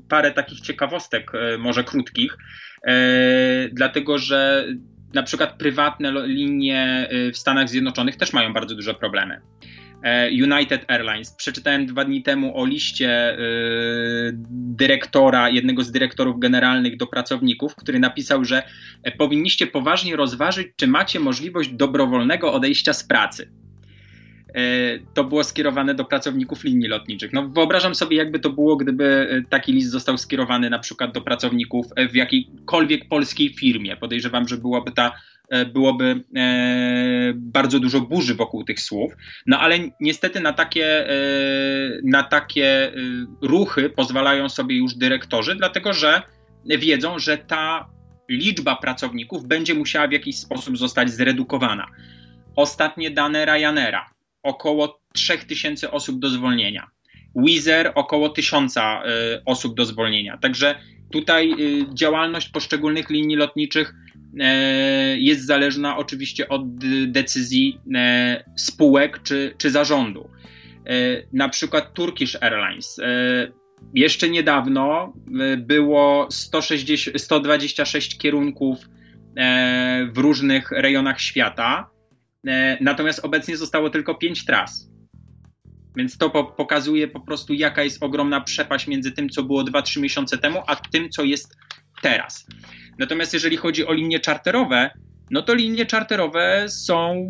parę 0.09 0.31
takich 0.31 0.62
ciekawostek, 0.62 1.31
może 1.59 1.83
krótkich. 1.83 2.38
E, 2.85 3.69
dlatego 3.71 4.17
że 4.17 4.65
na 5.13 5.24
przykład 5.24 5.57
prywatne 5.57 6.27
linie 6.27 7.07
e, 7.09 7.31
w 7.31 7.38
Stanach 7.38 7.69
Zjednoczonych 7.69 8.15
też 8.15 8.33
mają 8.33 8.53
bardzo 8.53 8.75
duże 8.75 8.93
problemy. 8.93 9.41
E, 10.05 10.29
United 10.29 10.85
Airlines. 10.88 11.31
Przeczytałem 11.31 11.85
dwa 11.85 12.05
dni 12.05 12.24
temu 12.24 12.62
o 12.62 12.65
liście 12.65 13.38
dyrektora, 14.50 15.50
jednego 15.50 15.83
z 15.83 15.91
dyrektorów 15.91 16.39
generalnych 16.39 16.97
do 16.97 17.07
pracowników, 17.07 17.75
który 17.75 18.00
napisał, 18.00 18.45
że 18.45 18.63
powinniście 19.17 19.67
poważnie 19.67 20.15
rozważyć, 20.15 20.67
czy 20.75 20.88
macie 20.88 21.19
możliwość 21.19 21.69
dobrowolnego 21.69 22.53
odejścia 22.53 22.93
z 22.93 23.03
pracy. 23.03 23.51
E, 24.55 25.00
to 25.13 25.24
było 25.24 25.43
skierowane 25.43 25.95
do 25.95 26.05
pracowników 26.05 26.63
linii 26.63 26.88
lotniczych. 26.88 27.33
No, 27.33 27.50
wyobrażam 27.50 27.95
sobie, 27.95 28.17
jakby 28.17 28.39
to 28.39 28.50
było, 28.50 28.75
gdyby 28.75 29.05
e, 29.05 29.41
taki 29.50 29.74
list 29.74 29.89
został 29.89 30.17
skierowany 30.17 30.69
na 30.69 30.79
przykład 30.79 31.13
do 31.13 31.21
pracowników 31.21 31.85
e, 31.95 32.07
w 32.07 32.15
jakiejkolwiek 32.15 33.07
polskiej 33.07 33.53
firmie. 33.53 33.97
Podejrzewam, 33.97 34.47
że 34.47 34.57
byłoby 34.57 34.91
ta 34.91 35.12
byłoby 35.73 36.23
e, 36.35 37.33
bardzo 37.35 37.79
dużo 37.79 38.01
burzy 38.01 38.35
wokół 38.35 38.63
tych 38.63 38.79
słów. 38.79 39.13
No 39.45 39.59
ale 39.59 39.79
niestety 39.99 40.39
na 40.39 40.53
takie, 40.53 41.09
e, 41.09 41.15
na 42.03 42.23
takie 42.23 42.91
ruchy 43.41 43.89
pozwalają 43.89 44.49
sobie 44.49 44.77
już 44.77 44.95
dyrektorzy, 44.95 45.55
dlatego 45.55 45.93
że 45.93 46.21
wiedzą, 46.65 47.19
że 47.19 47.37
ta 47.37 47.89
liczba 48.29 48.75
pracowników 48.75 49.47
będzie 49.47 49.73
musiała 49.73 50.07
w 50.07 50.11
jakiś 50.11 50.37
sposób 50.37 50.77
zostać 50.77 51.11
zredukowana. 51.11 51.87
Ostatnie 52.55 53.11
dane 53.11 53.45
Ryanaira 53.45 54.09
około 54.43 54.99
3000 55.13 55.91
osób 55.91 56.19
do 56.19 56.29
zwolnienia. 56.29 56.87
Wizer 57.35 57.91
około 57.95 58.29
1000 58.29 58.77
y, 58.77 58.81
osób 59.45 59.75
do 59.75 59.85
zwolnienia. 59.85 60.37
Także 60.37 60.75
tutaj 61.11 61.53
działalność 61.93 62.49
poszczególnych 62.49 63.09
linii 63.09 63.35
lotniczych 63.35 63.93
jest 65.15 65.46
zależna 65.46 65.98
oczywiście 65.98 66.50
od 66.50 66.62
decyzji 67.08 67.80
spółek 68.58 69.24
czy, 69.24 69.54
czy 69.58 69.72
zarządu. 69.72 70.30
Na 71.34 71.50
przykład 71.50 71.94
Turkish 71.94 72.36
Airlines. 72.42 73.00
Jeszcze 73.94 74.30
niedawno 74.30 75.13
było 75.58 76.27
160, 76.32 77.22
126 77.22 78.18
kierunków 78.18 78.77
w 80.13 80.18
różnych 80.18 80.72
rejonach 80.72 81.22
świata 81.22 81.96
E, 82.48 82.77
natomiast 82.82 83.25
obecnie 83.25 83.58
zostało 83.58 83.89
tylko 83.89 84.15
pięć 84.15 84.46
tras. 84.46 84.89
Więc 85.98 86.18
to 86.18 86.30
po 86.30 86.44
pokazuje 86.44 87.08
po 87.08 87.20
prostu, 87.20 87.54
jaka 87.54 87.84
jest 87.84 88.04
ogromna 88.04 88.42
przepaść 88.42 88.88
między 88.88 89.12
tym, 89.12 89.30
co 89.30 89.44
było 89.44 89.63
2-3 89.63 90.01
miesiące 90.01 90.38
temu, 90.38 90.63
a 90.68 90.75
tym, 90.75 91.10
co 91.10 91.24
jest 91.24 91.56
teraz. 92.01 92.48
Natomiast 92.97 93.33
jeżeli 93.33 93.57
chodzi 93.57 93.87
o 93.87 93.93
linie 93.93 94.19
czarterowe, 94.19 94.91
no 95.31 95.41
to 95.41 95.53
linie 95.53 95.85
czarterowe 95.85 96.65
są 96.69 97.27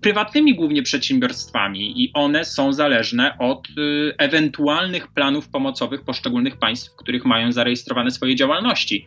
prywatnymi 0.00 0.54
głównie 0.54 0.82
przedsiębiorstwami 0.82 2.02
i 2.04 2.10
one 2.14 2.44
są 2.44 2.72
zależne 2.72 3.38
od 3.38 3.68
y, 3.68 4.14
ewentualnych 4.18 5.08
planów 5.08 5.48
pomocowych 5.48 6.04
poszczególnych 6.04 6.58
państw, 6.58 6.92
w 6.92 6.96
których 6.96 7.24
mają 7.24 7.52
zarejestrowane 7.52 8.10
swoje 8.10 8.36
działalności. 8.36 9.06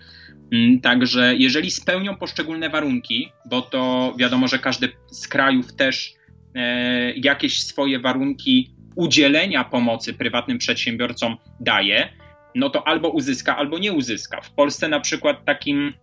Mm, 0.53 0.81
także 0.81 1.35
jeżeli 1.35 1.71
spełnią 1.71 2.15
poszczególne 2.15 2.69
warunki, 2.69 3.31
bo 3.49 3.61
to 3.61 4.13
wiadomo, 4.17 4.47
że 4.47 4.59
każdy 4.59 4.89
z 5.11 5.27
krajów 5.27 5.75
też 5.75 6.13
e, 6.55 7.13
jakieś 7.13 7.63
swoje 7.63 7.99
warunki 7.99 8.71
udzielenia 8.95 9.63
pomocy 9.63 10.13
prywatnym 10.13 10.57
przedsiębiorcom 10.57 11.37
daje, 11.59 12.09
no 12.55 12.69
to 12.69 12.87
albo 12.87 13.09
uzyska, 13.09 13.57
albo 13.57 13.79
nie 13.79 13.93
uzyska. 13.93 14.41
W 14.41 14.51
Polsce 14.51 14.89
na 14.89 14.99
przykład 14.99 15.45
takim 15.45 15.93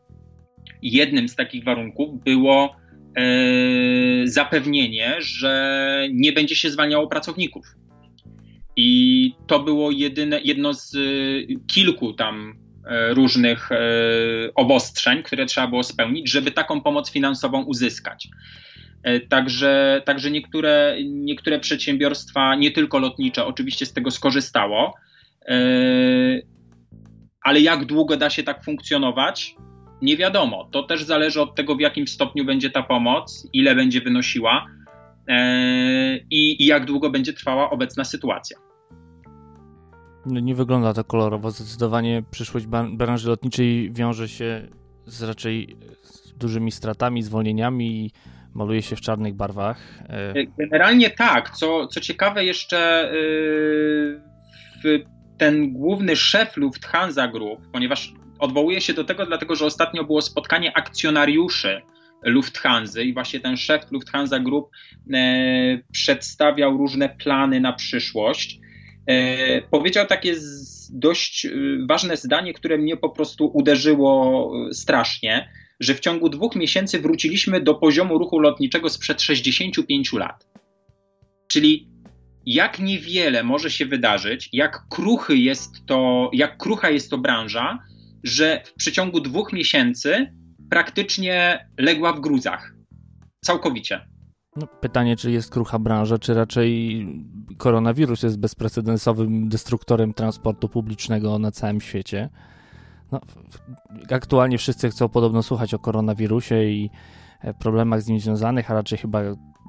jednym 0.82 1.28
z 1.28 1.36
takich 1.36 1.64
warunków 1.64 2.24
było 2.24 2.76
e, 3.16 3.22
zapewnienie, 4.24 5.14
że 5.18 6.08
nie 6.12 6.32
będzie 6.32 6.56
się 6.56 6.70
zwalniało 6.70 7.06
pracowników. 7.06 7.66
I 8.76 9.32
to 9.46 9.58
było 9.60 9.90
jedyne, 9.90 10.40
jedno 10.44 10.74
z 10.74 10.96
kilku 11.66 12.12
tam 12.12 12.66
E, 12.86 13.14
różnych 13.14 13.72
e, 13.72 13.78
obostrzeń, 14.54 15.22
które 15.22 15.46
trzeba 15.46 15.66
było 15.66 15.82
spełnić, 15.82 16.30
żeby 16.30 16.50
taką 16.50 16.80
pomoc 16.80 17.10
finansową 17.10 17.62
uzyskać. 17.64 18.28
E, 19.02 19.20
także, 19.20 20.02
także 20.04 20.30
niektóre, 20.30 20.96
niektóre 21.04 21.60
przedsiębiorstwa, 21.60 22.54
nie 22.54 22.70
tylko 22.70 22.98
lotnicze, 22.98 23.44
oczywiście 23.44 23.86
z 23.86 23.92
tego 23.92 24.10
skorzystało. 24.10 24.94
Ale 27.42 27.60
jak 27.60 27.84
długo 27.84 28.16
da 28.16 28.30
się 28.30 28.42
tak 28.42 28.64
funkcjonować? 28.64 29.56
Nie 30.02 30.16
wiadomo. 30.16 30.68
To 30.72 30.82
też 30.82 31.04
zależy 31.04 31.40
od 31.40 31.54
tego, 31.54 31.76
w 31.76 31.80
jakim 31.80 32.06
stopniu 32.06 32.44
będzie 32.44 32.70
ta 32.70 32.82
pomoc, 32.82 33.48
ile 33.52 33.74
będzie 33.74 34.00
wynosiła 34.00 34.66
i, 36.30 36.62
i 36.62 36.66
jak 36.66 36.84
długo 36.84 37.10
będzie 37.10 37.32
trwała 37.32 37.70
obecna 37.70 38.04
sytuacja. 38.04 38.58
No, 40.26 40.40
nie 40.40 40.54
wygląda 40.54 40.94
to 40.94 41.04
kolorowo. 41.04 41.50
Zdecydowanie 41.50 42.22
przyszłość 42.30 42.66
branży 42.92 43.28
lotniczej 43.28 43.92
wiąże 43.92 44.28
się 44.28 44.68
z 45.06 45.22
raczej 45.22 45.76
dużymi 46.36 46.72
stratami, 46.72 47.22
zwolnieniami 47.22 48.04
i 48.04 48.10
maluje 48.54 48.82
się 48.82 48.96
w 48.96 49.00
czarnych 49.00 49.34
barwach. 49.34 50.02
E, 50.08 50.34
generalnie 50.58 51.10
tak. 51.10 51.50
Co, 51.50 51.86
co 51.86 52.00
ciekawe, 52.00 52.44
jeszcze 52.44 53.10
yy, 54.84 55.15
ten 55.38 55.72
główny 55.72 56.16
szef 56.16 56.56
Lufthansa 56.56 57.28
Group, 57.28 57.60
ponieważ 57.72 58.12
odwołuje 58.38 58.80
się 58.80 58.94
do 58.94 59.04
tego, 59.04 59.26
dlatego 59.26 59.56
że 59.56 59.66
ostatnio 59.66 60.04
było 60.04 60.22
spotkanie 60.22 60.76
akcjonariuszy 60.76 61.82
Lufthansa 62.22 63.00
i 63.00 63.14
właśnie 63.14 63.40
ten 63.40 63.56
szef 63.56 63.82
Lufthansa 63.90 64.38
Group 64.38 64.70
e, 65.14 65.78
przedstawiał 65.92 66.76
różne 66.76 67.08
plany 67.08 67.60
na 67.60 67.72
przyszłość. 67.72 68.60
E, 69.06 69.62
powiedział 69.62 70.06
takie 70.06 70.34
dość 70.90 71.46
e, 71.46 71.50
ważne 71.88 72.16
zdanie, 72.16 72.54
które 72.54 72.78
mnie 72.78 72.96
po 72.96 73.10
prostu 73.10 73.50
uderzyło 73.54 74.52
e, 74.70 74.74
strasznie, 74.74 75.48
że 75.80 75.94
w 75.94 76.00
ciągu 76.00 76.28
dwóch 76.28 76.56
miesięcy 76.56 77.00
wróciliśmy 77.00 77.60
do 77.60 77.74
poziomu 77.74 78.18
ruchu 78.18 78.38
lotniczego 78.38 78.88
sprzed 78.90 79.22
65 79.22 80.12
lat. 80.12 80.46
Czyli 81.48 81.88
jak 82.46 82.78
niewiele 82.78 83.42
może 83.42 83.70
się 83.70 83.86
wydarzyć, 83.86 84.48
jak 84.52 84.88
kruchy 84.88 85.36
jest 85.36 85.86
to, 85.86 86.30
jak 86.32 86.56
krucha 86.56 86.90
jest 86.90 87.10
to 87.10 87.18
branża, 87.18 87.78
że 88.24 88.62
w 88.64 88.74
przeciągu 88.74 89.20
dwóch 89.20 89.52
miesięcy 89.52 90.32
praktycznie 90.70 91.66
legła 91.78 92.12
w 92.12 92.20
gruzach. 92.20 92.74
Całkowicie. 93.44 94.06
No, 94.56 94.66
pytanie, 94.66 95.16
czy 95.16 95.30
jest 95.30 95.50
krucha 95.50 95.78
branża, 95.78 96.18
czy 96.18 96.34
raczej 96.34 97.06
koronawirus 97.58 98.22
jest 98.22 98.38
bezprecedensowym 98.38 99.48
destruktorem 99.48 100.14
transportu 100.14 100.68
publicznego 100.68 101.38
na 101.38 101.50
całym 101.50 101.80
świecie. 101.80 102.28
No, 103.12 103.20
aktualnie 104.10 104.58
wszyscy 104.58 104.90
chcą 104.90 105.08
podobno 105.08 105.42
słuchać 105.42 105.74
o 105.74 105.78
koronawirusie 105.78 106.64
i 106.64 106.90
e, 107.40 107.54
problemach 107.54 108.02
z 108.02 108.08
nim 108.08 108.20
związanych, 108.20 108.70
a 108.70 108.74
raczej 108.74 108.98
chyba 108.98 109.20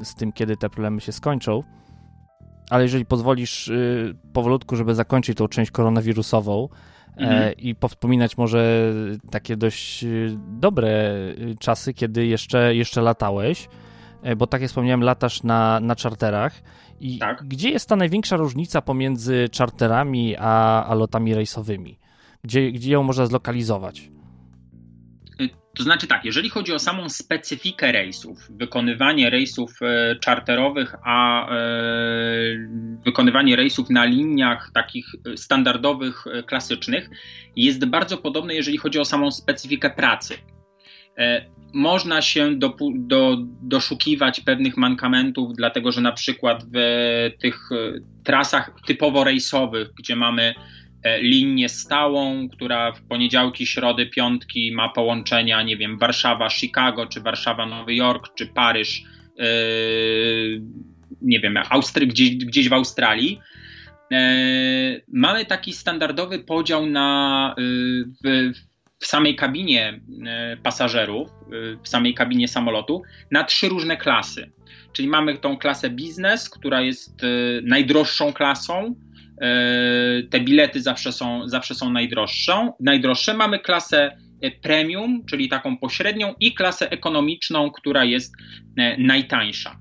z 0.04 0.16
tym, 0.16 0.32
kiedy 0.32 0.58
te 0.58 0.70
problemy 0.70 1.02
się 1.02 1.12
skończą. 1.12 1.64
Ale 2.70 2.84
jeżeli 2.84 3.06
pozwolisz 3.06 3.68
y, 3.68 4.16
powolutku, 4.34 4.76
żeby 4.76 4.96
zakończyć 4.96 5.38
tą 5.38 5.48
część 5.48 5.72
koronawirusową 5.72 6.70
e, 7.18 7.20
mhm. 7.20 7.54
i 7.58 7.76
powspominać 7.76 8.38
może 8.38 8.94
takie 9.32 9.58
dość 9.58 10.04
y, 10.04 10.38
dobre 10.48 11.12
y, 11.30 11.56
czasy, 11.60 11.94
kiedy 11.94 12.26
jeszcze, 12.26 12.76
jeszcze 12.76 13.02
latałeś, 13.02 13.70
e, 14.24 14.36
bo 14.36 14.48
tak 14.48 14.62
jak 14.62 14.70
wspomniałem, 14.70 15.04
latasz 15.04 15.44
na, 15.44 15.80
na 15.80 15.96
czarterach. 15.96 16.62
I 17.00 17.20
tak. 17.20 17.44
gdzie 17.44 17.70
jest 17.70 17.90
ta 17.90 17.96
największa 17.96 18.38
różnica 18.38 18.82
pomiędzy 18.82 19.50
czarterami 19.52 20.36
a, 20.40 20.86
a 20.86 20.96
lotami 20.96 21.34
rejsowymi? 21.34 22.00
Gdzie, 22.44 22.72
gdzie 22.72 22.92
ją 22.92 23.04
można 23.04 23.26
zlokalizować? 23.26 24.12
To 25.78 25.84
znaczy 25.84 26.08
tak, 26.08 26.26
jeżeli 26.26 26.50
chodzi 26.50 26.74
o 26.74 26.80
samą 26.80 27.10
specyfikę 27.10 27.92
rejsów, 27.92 28.38
wykonywanie 28.50 29.30
rejsów 29.30 29.72
e, 29.82 30.16
czarterowych, 30.16 30.96
a 31.06 31.50
e, 31.50 31.58
wykonywanie 33.06 33.56
rejsów 33.56 33.90
na 33.90 34.06
liniach 34.06 34.72
takich 34.74 35.06
standardowych, 35.36 36.24
e, 36.28 36.44
klasycznych, 36.44 37.10
jest 37.56 37.86
bardzo 37.86 38.18
podobne, 38.18 38.54
jeżeli 38.54 38.78
chodzi 38.78 39.00
o 39.00 39.06
samą 39.06 39.32
specyfikę 39.32 39.90
pracy. 39.90 40.38
Można 41.74 42.22
się 42.22 42.56
do, 42.56 42.76
do, 42.96 43.38
doszukiwać 43.62 44.42
pewnych 44.42 44.78
mankamentów, 44.78 45.54
dlatego 45.56 45.92
że 45.92 46.02
na 46.02 46.12
przykład 46.12 46.64
w 46.74 46.78
tych 47.42 47.70
trasach 48.24 48.72
typowo 48.88 49.24
rejsowych, 49.24 49.88
gdzie 50.00 50.16
mamy 50.16 50.54
linię 51.06 51.70
stałą, 51.70 52.50
która 52.50 52.92
w 52.92 53.02
poniedziałki, 53.02 53.66
środy, 53.66 54.06
piątki 54.06 54.72
ma 54.76 54.90
połączenia, 54.90 55.64
nie 55.64 55.78
wiem, 55.78 56.00
Warszawa-Chicago, 56.00 57.08
czy 57.08 57.22
Warszawa-Nowy 57.22 57.94
Jork, 57.94 58.34
czy 58.36 58.48
Paryż, 58.48 59.04
yy, 59.38 60.62
nie 61.22 61.40
wiem, 61.40 61.58
Austry, 61.70 62.08
gdzieś, 62.08 62.36
gdzieś 62.36 62.70
w 62.70 62.74
Australii. 62.74 63.40
Yy, 64.12 64.18
mamy 65.14 65.46
taki 65.46 65.74
standardowy 65.74 66.40
podział 66.40 66.86
na, 66.86 67.56
yy, 67.58 68.06
w, 68.54 68.58
w 69.00 69.06
samej 69.06 69.36
kabinie 69.36 70.00
pasażerów, 70.64 71.30
w 71.84 71.88
samej 71.88 72.14
kabinie 72.14 72.48
samolotu, 72.48 73.02
na 73.32 73.44
trzy 73.44 73.70
różne 73.70 73.98
klasy. 73.98 74.52
Czyli 74.94 75.08
mamy 75.08 75.38
tą 75.38 75.58
klasę 75.58 75.90
biznes, 75.90 76.50
która 76.50 76.82
jest 76.82 77.22
najdroższą 77.64 78.34
klasą, 78.34 78.96
E, 79.07 79.07
te 80.30 80.40
bilety 80.40 80.82
zawsze 80.82 81.12
są, 81.12 81.50
zawsze 81.50 81.76
są 81.76 81.90
najdroższą, 81.90 82.74
najdroższe. 82.80 83.34
Mamy 83.34 83.60
klasę 83.60 84.18
e, 84.42 84.52
premium, 84.52 85.26
czyli 85.26 85.50
taką 85.50 85.78
pośrednią, 85.78 86.34
i 86.40 86.54
klasę 86.54 86.92
ekonomiczną, 86.92 87.72
która 87.72 88.06
jest 88.06 88.34
e, 88.78 88.98
najtańsza. 88.98 89.80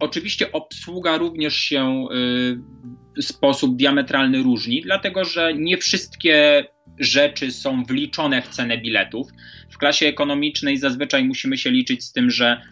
Oczywiście 0.00 0.52
obsługa 0.52 1.16
również 1.16 1.54
się 1.54 2.06
w 2.10 3.22
sposób 3.24 3.76
diametralny 3.76 4.42
różni, 4.42 4.82
dlatego 4.82 5.24
że 5.24 5.54
nie 5.54 5.78
wszystkie 5.78 6.64
rzeczy 6.98 7.50
są 7.50 7.84
wliczone 7.84 8.42
w 8.42 8.48
cenę 8.48 8.78
biletów. 8.78 9.28
W 9.70 9.78
klasie 9.78 10.06
ekonomicznej 10.06 10.78
zazwyczaj 10.78 11.24
musimy 11.24 11.58
się 11.58 11.70
liczyć 11.70 12.04
z 12.04 12.12
tym, 12.12 12.30
że 12.30 12.62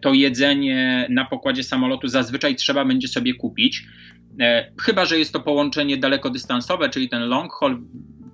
to 0.00 0.14
jedzenie 0.14 1.06
na 1.10 1.24
pokładzie 1.24 1.62
samolotu 1.62 2.08
zazwyczaj 2.08 2.56
trzeba 2.56 2.84
będzie 2.84 3.08
sobie 3.08 3.34
kupić. 3.34 3.84
E, 4.40 4.72
chyba, 4.80 5.04
że 5.04 5.18
jest 5.18 5.32
to 5.32 5.40
połączenie 5.40 5.96
dalekodystansowe, 5.96 6.88
czyli 6.88 7.08
ten 7.08 7.22
long 7.22 7.52
haul, 7.52 7.82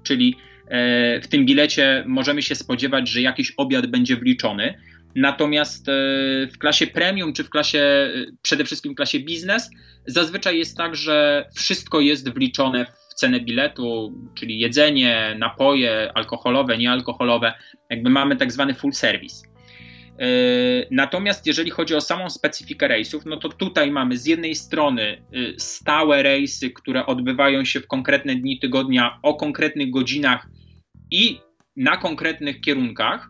czyli 0.02 0.36
e, 0.68 1.20
w 1.20 1.28
tym 1.28 1.46
bilecie 1.46 2.04
możemy 2.06 2.42
się 2.42 2.54
spodziewać, 2.54 3.08
że 3.08 3.20
jakiś 3.20 3.52
obiad 3.56 3.86
będzie 3.86 4.16
wliczony. 4.16 4.74
Natomiast 5.14 5.88
e, 5.88 5.92
w 6.46 6.58
klasie 6.58 6.86
premium, 6.86 7.32
czy 7.32 7.44
w 7.44 7.50
klasie, 7.50 8.12
przede 8.42 8.64
wszystkim 8.64 8.92
w 8.92 8.96
klasie 8.96 9.20
biznes, 9.20 9.70
zazwyczaj 10.06 10.58
jest 10.58 10.76
tak, 10.76 10.96
że 10.96 11.48
wszystko 11.54 12.00
jest 12.00 12.32
wliczone 12.32 12.86
w 13.10 13.14
cenę 13.14 13.40
biletu, 13.40 14.14
czyli 14.34 14.58
jedzenie, 14.58 15.36
napoje 15.38 16.12
alkoholowe, 16.14 16.78
niealkoholowe, 16.78 17.52
jakby 17.90 18.10
mamy 18.10 18.36
tak 18.36 18.52
zwany 18.52 18.74
full 18.74 18.92
service. 18.92 19.53
E, 20.18 20.26
natomiast 20.90 21.46
jeżeli 21.46 21.70
chodzi 21.70 21.94
o 21.94 22.00
samą 22.00 22.30
specyfikę 22.30 22.88
rejsów, 22.88 23.26
no 23.26 23.36
to 23.36 23.48
tutaj 23.48 23.90
mamy 23.90 24.16
z 24.16 24.26
jednej 24.26 24.54
strony 24.54 25.02
e, 25.02 25.20
stałe 25.58 26.22
rejsy, 26.22 26.70
które 26.70 27.06
odbywają 27.06 27.64
się 27.64 27.80
w 27.80 27.86
konkretne 27.86 28.36
dni 28.36 28.58
tygodnia 28.58 29.18
o 29.22 29.34
konkretnych 29.34 29.90
godzinach 29.90 30.46
i 31.10 31.40
na 31.76 31.96
konkretnych 31.96 32.60
kierunkach. 32.60 33.28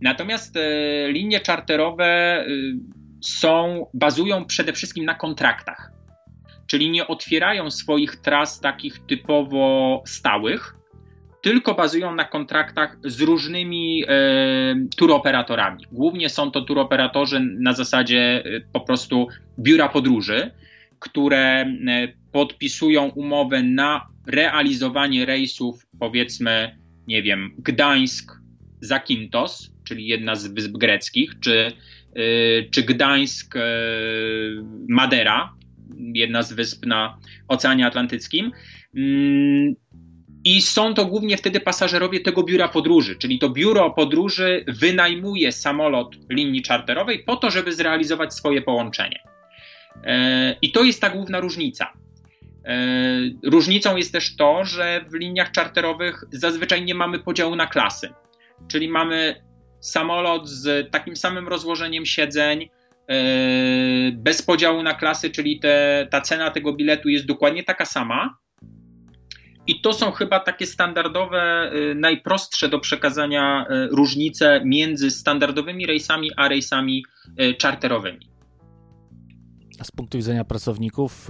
Natomiast 0.00 0.56
e, 0.56 1.12
linie 1.12 1.40
czarterowe 1.40 2.44
są, 3.24 3.86
bazują 3.94 4.44
przede 4.44 4.72
wszystkim 4.72 5.04
na 5.04 5.14
kontraktach, 5.14 5.92
czyli 6.66 6.90
nie 6.90 7.06
otwierają 7.06 7.70
swoich 7.70 8.16
tras 8.16 8.60
takich 8.60 8.98
typowo 9.06 10.02
stałych, 10.06 10.81
tylko 11.42 11.74
bazują 11.74 12.14
na 12.14 12.24
kontraktach 12.24 12.96
z 13.04 13.20
różnymi 13.20 14.04
e, 14.08 14.74
turoperatorami. 14.96 15.84
Głównie 15.92 16.28
są 16.28 16.50
to 16.50 16.60
turoperatorzy 16.60 17.40
na 17.40 17.72
zasadzie 17.72 18.44
e, 18.44 18.60
po 18.72 18.80
prostu 18.80 19.28
biura 19.58 19.88
podróży, 19.88 20.50
które 20.98 21.40
e, 21.40 21.68
podpisują 22.32 23.08
umowę 23.08 23.62
na 23.62 24.06
realizowanie 24.26 25.26
rejsów, 25.26 25.86
powiedzmy, 25.98 26.78
nie 27.06 27.22
wiem, 27.22 27.50
Gdańsk, 27.58 28.32
Zakintos, 28.80 29.72
czyli 29.84 30.06
jedna 30.06 30.34
z 30.34 30.46
wysp 30.46 30.72
greckich, 30.72 31.32
czy, 31.40 31.72
czy 32.70 32.82
Gdańsk, 32.82 33.54
Madera, 34.88 35.54
jedna 36.14 36.42
z 36.42 36.52
wysp 36.52 36.86
na 36.86 37.18
Oceanie 37.48 37.86
Atlantyckim. 37.86 38.52
I 40.44 40.62
są 40.62 40.94
to 40.94 41.06
głównie 41.06 41.36
wtedy 41.36 41.60
pasażerowie 41.60 42.20
tego 42.20 42.42
biura 42.42 42.68
podróży, 42.68 43.16
czyli 43.16 43.38
to 43.38 43.48
biuro 43.48 43.90
podróży 43.90 44.64
wynajmuje 44.68 45.52
samolot 45.52 46.16
linii 46.30 46.62
czarterowej 46.62 47.18
po 47.18 47.36
to, 47.36 47.50
żeby 47.50 47.72
zrealizować 47.72 48.34
swoje 48.34 48.62
połączenie. 48.62 49.22
E, 50.04 50.56
I 50.62 50.72
to 50.72 50.84
jest 50.84 51.00
ta 51.00 51.10
główna 51.10 51.40
różnica. 51.40 51.92
E, 52.64 52.76
różnicą 53.44 53.96
jest 53.96 54.12
też 54.12 54.36
to, 54.36 54.64
że 54.64 55.04
w 55.10 55.14
liniach 55.14 55.50
czarterowych 55.50 56.24
zazwyczaj 56.32 56.84
nie 56.84 56.94
mamy 56.94 57.18
podziału 57.18 57.56
na 57.56 57.66
klasy, 57.66 58.08
czyli 58.68 58.88
mamy 58.88 59.44
samolot 59.80 60.48
z 60.48 60.90
takim 60.90 61.16
samym 61.16 61.48
rozłożeniem 61.48 62.06
siedzeń, 62.06 62.68
e, 63.08 63.14
bez 64.12 64.42
podziału 64.42 64.82
na 64.82 64.94
klasy, 64.94 65.30
czyli 65.30 65.60
te, 65.60 66.06
ta 66.10 66.20
cena 66.20 66.50
tego 66.50 66.72
biletu 66.72 67.08
jest 67.08 67.26
dokładnie 67.26 67.64
taka 67.64 67.84
sama, 67.84 68.41
i 69.66 69.80
to 69.80 69.92
są 69.92 70.10
chyba 70.10 70.40
takie 70.40 70.66
standardowe, 70.66 71.70
y, 71.74 71.94
najprostsze 71.94 72.68
do 72.68 72.80
przekazania 72.80 73.66
y, 73.70 73.88
różnice 73.88 74.60
między 74.64 75.10
standardowymi 75.10 75.86
rejsami 75.86 76.30
a 76.36 76.48
rejsami 76.48 77.04
y, 77.40 77.54
czarterowymi. 77.54 78.32
A 79.80 79.84
z 79.84 79.90
punktu 79.90 80.18
widzenia 80.18 80.44
pracowników, 80.44 81.28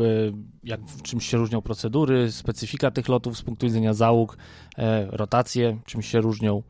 jak 0.65 0.81
czymś 1.03 1.27
się 1.27 1.37
różnią 1.37 1.63
procedury, 1.63 2.33
specyfika 2.33 2.91
tych 2.91 3.09
lotów, 3.09 3.39
z 3.39 3.43
punktu 3.43 3.67
widzenia 3.67 3.95
załóg, 3.95 4.37
rotacje, 5.11 5.79
czym 5.87 6.03
się 6.03 6.21
różnią? 6.21 6.63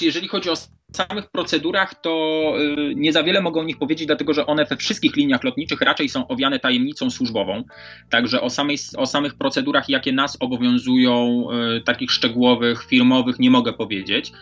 Jeżeli 0.00 0.28
chodzi 0.28 0.50
o 0.50 0.56
samych 0.96 1.30
procedurach 1.30 2.00
to 2.00 2.54
y, 2.58 2.94
nie 2.94 3.12
za 3.12 3.22
wiele 3.22 3.42
mogą 3.42 3.60
o 3.60 3.64
nich 3.64 3.78
powiedzieć, 3.78 4.06
dlatego 4.06 4.34
że 4.34 4.46
one 4.46 4.64
we 4.64 4.76
wszystkich 4.76 5.16
liniach 5.16 5.44
lotniczych 5.44 5.80
raczej 5.80 6.08
są 6.08 6.28
owiane 6.28 6.58
tajemnicą 6.58 7.10
służbową. 7.10 7.64
Także 8.10 8.40
o, 8.40 8.50
samej, 8.50 8.76
o 8.96 9.06
samych 9.06 9.34
procedurach, 9.34 9.88
jakie 9.88 10.12
nas 10.12 10.36
obowiązują, 10.40 11.46
y, 11.76 11.80
takich 11.80 12.10
szczegółowych, 12.10 12.84
firmowych, 12.84 13.38
nie 13.38 13.50
mogę 13.50 13.72
powiedzieć. 13.72 14.32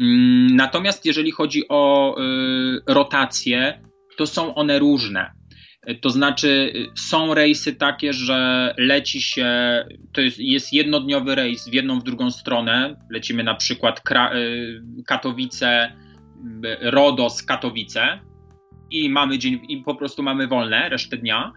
Mm, 0.00 0.56
natomiast 0.56 1.06
jeżeli 1.06 1.30
chodzi 1.30 1.62
o 1.68 2.14
y, 2.18 2.80
rotacje, 2.86 3.82
to 4.16 4.26
są 4.26 4.54
one 4.54 4.78
różne. 4.78 5.37
To 6.00 6.10
znaczy, 6.10 6.72
są 6.96 7.34
rejsy 7.34 7.74
takie, 7.74 8.12
że 8.12 8.74
leci 8.78 9.22
się, 9.22 9.48
to 10.12 10.20
jest, 10.20 10.38
jest 10.38 10.72
jednodniowy 10.72 11.34
rejs 11.34 11.68
w 11.68 11.74
jedną, 11.74 12.00
w 12.00 12.04
drugą 12.04 12.30
stronę. 12.30 12.96
Lecimy 13.10 13.44
na 13.44 13.54
przykład 13.54 14.00
y, 14.00 14.82
Katowice, 15.06 15.92
Rodos, 16.80 17.42
Katowice 17.42 18.18
i 18.90 19.10
mamy 19.10 19.38
dzień, 19.38 19.60
i 19.68 19.76
po 19.76 19.94
prostu 19.94 20.22
mamy 20.22 20.46
wolne 20.46 20.88
resztę 20.88 21.16
dnia. 21.16 21.52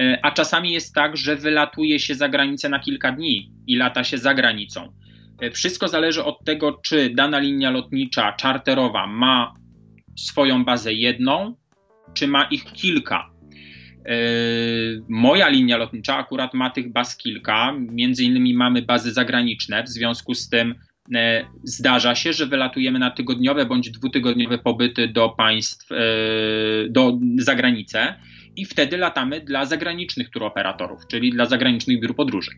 Y, 0.00 0.18
a 0.22 0.30
czasami 0.30 0.72
jest 0.72 0.94
tak, 0.94 1.16
że 1.16 1.36
wylatuje 1.36 1.98
się 1.98 2.14
za 2.14 2.28
granicę 2.28 2.68
na 2.68 2.78
kilka 2.78 3.12
dni 3.12 3.52
i 3.66 3.76
lata 3.76 4.04
się 4.04 4.18
za 4.18 4.34
granicą. 4.34 4.92
Y, 5.42 5.50
wszystko 5.50 5.88
zależy 5.88 6.24
od 6.24 6.44
tego, 6.44 6.72
czy 6.72 7.10
dana 7.10 7.38
linia 7.38 7.70
lotnicza, 7.70 8.32
czarterowa 8.32 9.06
ma 9.06 9.54
swoją 10.18 10.64
bazę 10.64 10.92
jedną, 10.92 11.56
czy 12.14 12.28
ma 12.28 12.44
ich 12.44 12.64
kilka. 12.64 13.35
Moja 15.08 15.48
linia 15.48 15.76
lotnicza 15.76 16.16
akurat 16.16 16.54
ma 16.54 16.70
tych 16.70 16.92
baz 16.92 17.16
kilka, 17.16 17.72
między 17.78 18.24
innymi 18.24 18.54
mamy 18.54 18.82
bazy 18.82 19.12
zagraniczne, 19.12 19.82
w 19.82 19.88
związku 19.88 20.34
z 20.34 20.48
tym 20.48 20.74
zdarza 21.64 22.14
się, 22.14 22.32
że 22.32 22.46
wylatujemy 22.46 22.98
na 22.98 23.10
tygodniowe 23.10 23.66
bądź 23.66 23.90
dwutygodniowe 23.90 24.58
pobyty 24.58 25.08
do 25.08 25.28
państw, 25.28 25.88
do 26.90 27.18
zagranicę 27.38 28.14
i 28.56 28.64
wtedy 28.64 28.96
latamy 28.96 29.40
dla 29.40 29.64
zagranicznych 29.64 30.30
turoperatorów, 30.30 31.06
czyli 31.06 31.30
dla 31.30 31.46
zagranicznych 31.46 32.00
biur 32.00 32.16
podróży. 32.16 32.50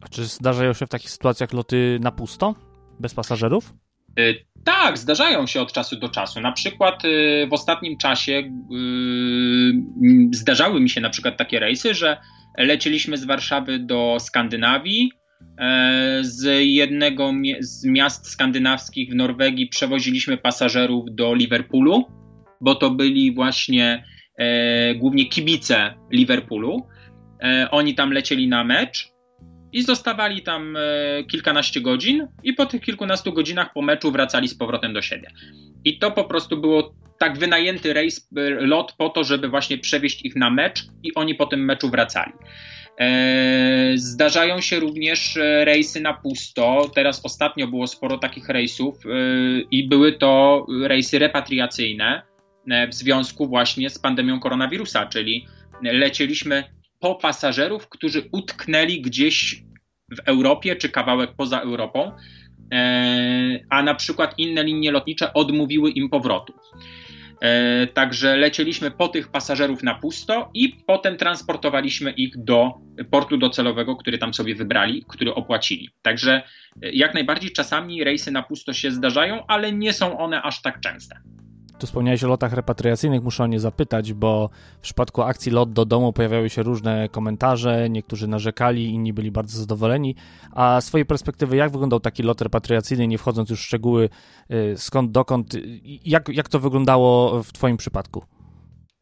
A 0.00 0.08
czy 0.08 0.24
zdarzają 0.24 0.72
się 0.72 0.86
w 0.86 0.88
takich 0.88 1.10
sytuacjach 1.10 1.52
loty 1.52 1.98
na 2.00 2.12
pusto, 2.12 2.54
bez 3.00 3.14
pasażerów? 3.14 3.74
Y, 4.18 4.46
tak, 4.64 4.98
zdarzają 4.98 5.46
się 5.46 5.60
od 5.60 5.72
czasu 5.72 5.96
do 5.96 6.08
czasu. 6.08 6.40
Na 6.40 6.52
przykład 6.52 7.04
y, 7.04 7.46
w 7.50 7.52
ostatnim 7.52 7.96
czasie 7.98 8.32
y, 8.32 8.46
zdarzały 10.32 10.80
mi 10.80 10.90
się 10.90 11.00
na 11.00 11.10
przykład 11.10 11.36
takie 11.36 11.60
rejsy, 11.60 11.94
że 11.94 12.16
lecieliśmy 12.58 13.16
z 13.16 13.24
Warszawy 13.24 13.78
do 13.78 14.16
Skandynawii. 14.20 15.10
E, 15.58 16.18
z 16.22 16.64
jednego 16.64 17.32
z 17.60 17.84
miast 17.84 18.28
skandynawskich 18.28 19.10
w 19.10 19.14
Norwegii 19.14 19.66
przewoziliśmy 19.68 20.36
pasażerów 20.36 21.04
do 21.10 21.34
Liverpoolu, 21.34 22.04
bo 22.60 22.74
to 22.74 22.90
byli 22.90 23.34
właśnie 23.34 24.04
e, 24.38 24.94
głównie 24.94 25.28
kibice 25.28 25.94
Liverpoolu. 26.12 26.86
E, 27.42 27.68
oni 27.70 27.94
tam 27.94 28.12
lecieli 28.12 28.48
na 28.48 28.64
mecz 28.64 29.15
i 29.72 29.82
zostawali 29.82 30.42
tam 30.42 30.76
e, 30.76 30.80
kilkanaście 31.24 31.80
godzin 31.80 32.28
i 32.42 32.52
po 32.52 32.66
tych 32.66 32.82
kilkunastu 32.82 33.32
godzinach 33.32 33.72
po 33.72 33.82
meczu 33.82 34.12
wracali 34.12 34.48
z 34.48 34.54
powrotem 34.54 34.92
do 34.92 35.02
siebie. 35.02 35.30
I 35.84 35.98
to 35.98 36.10
po 36.10 36.24
prostu 36.24 36.56
było 36.56 36.94
tak 37.18 37.38
wynajęty 37.38 37.92
rejs, 37.92 38.28
e, 38.36 38.50
lot 38.50 38.92
po 38.98 39.08
to, 39.08 39.24
żeby 39.24 39.48
właśnie 39.48 39.78
przewieźć 39.78 40.24
ich 40.24 40.36
na 40.36 40.50
mecz 40.50 40.86
i 41.02 41.14
oni 41.14 41.34
po 41.34 41.46
tym 41.46 41.64
meczu 41.64 41.90
wracali. 41.90 42.32
E, 42.98 43.92
zdarzają 43.94 44.60
się 44.60 44.80
również 44.80 45.38
rejsy 45.64 46.00
na 46.00 46.14
pusto. 46.14 46.90
Teraz 46.94 47.24
ostatnio 47.24 47.66
było 47.66 47.86
sporo 47.86 48.18
takich 48.18 48.48
rejsów 48.48 48.94
i 49.70 49.88
były 49.88 50.12
to 50.12 50.66
rejsy 50.82 51.18
repatriacyjne 51.18 52.22
w 52.88 52.94
związku 52.94 53.46
właśnie 53.46 53.90
z 53.90 53.98
pandemią 53.98 54.40
koronawirusa, 54.40 55.06
czyli 55.06 55.46
lecieliśmy 55.82 56.64
po 57.00 57.14
pasażerów, 57.14 57.88
którzy 57.88 58.28
utknęli 58.32 59.00
gdzieś 59.00 59.62
w 60.10 60.18
Europie 60.24 60.76
czy 60.76 60.88
kawałek 60.88 61.30
poza 61.36 61.60
Europą, 61.60 62.12
e, 62.72 63.60
a 63.70 63.82
na 63.82 63.94
przykład 63.94 64.38
inne 64.38 64.64
linie 64.64 64.90
lotnicze 64.90 65.32
odmówiły 65.32 65.90
im 65.90 66.08
powrotu. 66.08 66.52
E, 67.40 67.86
także 67.86 68.36
lecieliśmy 68.36 68.90
po 68.90 69.08
tych 69.08 69.28
pasażerów 69.28 69.82
na 69.82 69.94
pusto 69.94 70.50
i 70.54 70.68
potem 70.86 71.16
transportowaliśmy 71.16 72.10
ich 72.10 72.44
do 72.44 72.74
portu 73.10 73.36
docelowego, 73.36 73.96
który 73.96 74.18
tam 74.18 74.34
sobie 74.34 74.54
wybrali, 74.54 75.04
który 75.08 75.34
opłacili. 75.34 75.90
Także 76.02 76.42
e, 76.82 76.90
jak 76.90 77.14
najbardziej 77.14 77.50
czasami 77.50 78.04
rejsy 78.04 78.30
na 78.30 78.42
pusto 78.42 78.72
się 78.72 78.90
zdarzają, 78.90 79.46
ale 79.46 79.72
nie 79.72 79.92
są 79.92 80.18
one 80.18 80.42
aż 80.42 80.62
tak 80.62 80.80
częste. 80.80 81.20
Tu 81.78 81.86
wspomniałeś 81.86 82.24
o 82.24 82.28
lotach 82.28 82.52
repatriacyjnych, 82.52 83.22
muszę 83.22 83.44
o 83.44 83.46
nie 83.46 83.60
zapytać, 83.60 84.12
bo 84.12 84.50
w 84.78 84.80
przypadku 84.80 85.22
akcji 85.22 85.52
lot 85.52 85.72
do 85.72 85.84
domu 85.84 86.12
pojawiały 86.12 86.50
się 86.50 86.62
różne 86.62 87.08
komentarze, 87.08 87.90
niektórzy 87.90 88.28
narzekali, 88.28 88.90
inni 88.90 89.12
byli 89.12 89.30
bardzo 89.30 89.58
zadowoleni. 89.58 90.14
A 90.52 90.80
z 90.80 90.84
swojej 90.84 91.06
perspektywy, 91.06 91.56
jak 91.56 91.72
wyglądał 91.72 92.00
taki 92.00 92.22
lot 92.22 92.40
repatriacyjny, 92.40 93.08
nie 93.08 93.18
wchodząc 93.18 93.50
już 93.50 93.60
w 93.60 93.64
szczegóły, 93.64 94.08
y, 94.50 94.74
skąd, 94.76 95.10
dokąd, 95.10 95.54
y, 95.54 95.80
jak, 96.04 96.28
jak 96.28 96.48
to 96.48 96.60
wyglądało 96.60 97.42
w 97.42 97.52
Twoim 97.52 97.76
przypadku? 97.76 98.24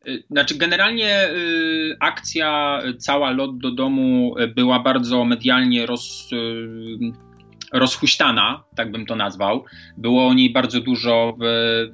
Y, 0.09 0.25
znaczy, 0.31 0.59
generalnie 0.59 1.29
y, 1.31 1.97
akcja 2.01 2.81
cała 2.99 3.31
lot 3.31 3.59
do 3.59 3.71
domu 3.71 4.35
była 4.57 4.81
bardzo 4.81 5.25
medialnie 5.25 5.87
roz, 5.87 6.33
y, 6.33 7.34
rozhuśtana, 7.75 8.65
tak 8.77 8.91
bym 8.91 9.07
to 9.07 9.17
nazwał. 9.17 9.65
Było 9.97 10.27
o 10.27 10.35
niej 10.35 10.53
bardzo 10.53 10.81
dużo 10.81 11.37
w, 11.41 11.45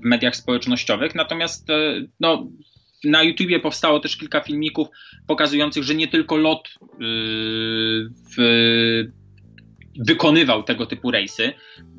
w 0.00 0.04
mediach 0.04 0.36
społecznościowych, 0.36 1.14
natomiast 1.14 1.70
e, 1.70 1.74
no, 2.20 2.46
na 3.04 3.22
YouTubie 3.22 3.60
powstało 3.60 4.00
też 4.00 4.16
kilka 4.16 4.40
filmików 4.40 4.88
pokazujących, 5.26 5.82
że 5.82 5.94
nie 5.94 6.08
tylko 6.08 6.36
lot 6.36 6.68
yy, 6.80 8.10
w, 8.36 9.04
wykonywał 9.98 10.62
tego 10.62 10.86
typu 10.86 11.10
rejsy, 11.10 11.52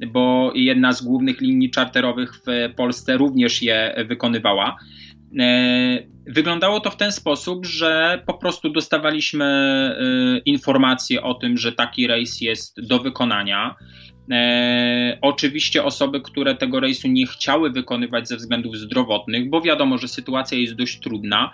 bo 0.08 0.52
jedna 0.56 0.94
z 0.94 1.02
głównych 1.02 1.42
linii 1.42 1.72
czarterowych 1.72 2.34
w 2.36 2.74
Polsce 2.76 3.18
również 3.18 3.62
je 3.62 4.06
wykonywała. 4.08 4.76
E, 5.40 6.04
wyglądało 6.28 6.80
to 6.80 6.90
w 6.92 6.98
ten 6.98 7.12
sposób, 7.12 7.66
że 7.66 8.24
po 8.28 8.34
prostu 8.34 8.70
dostawaliśmy 8.70 9.46
e, 9.46 10.40
informacje 10.46 11.24
o 11.24 11.34
tym, 11.34 11.58
że 11.58 11.72
taki 11.72 12.08
rejs 12.08 12.42
jest 12.42 12.88
do 12.88 13.00
wykonania. 13.00 13.76
E, 14.32 15.18
oczywiście 15.22 15.84
osoby, 15.84 16.22
które 16.22 16.56
tego 16.56 16.80
rejsu 16.80 17.08
nie 17.08 17.28
chciały 17.28 17.72
wykonywać 17.72 18.28
ze 18.28 18.38
względów 18.38 18.78
zdrowotnych, 18.78 19.50
bo 19.50 19.62
wiadomo, 19.62 19.98
że 19.98 20.08
sytuacja 20.08 20.58
jest 20.58 20.74
dość 20.74 21.00
trudna, 21.00 21.54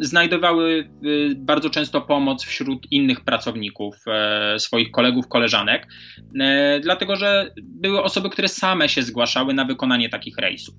znajdowały 0.00 0.90
bardzo 1.36 1.70
często 1.70 2.00
pomoc 2.00 2.44
wśród 2.44 2.86
innych 2.90 3.20
pracowników, 3.20 3.96
swoich 4.58 4.90
kolegów, 4.90 5.28
koleżanek, 5.28 5.86
dlatego 6.82 7.16
że 7.16 7.52
były 7.62 8.02
osoby, 8.02 8.30
które 8.30 8.48
same 8.48 8.88
się 8.88 9.02
zgłaszały 9.02 9.54
na 9.54 9.64
wykonanie 9.64 10.08
takich 10.08 10.38
rejsów. 10.38 10.74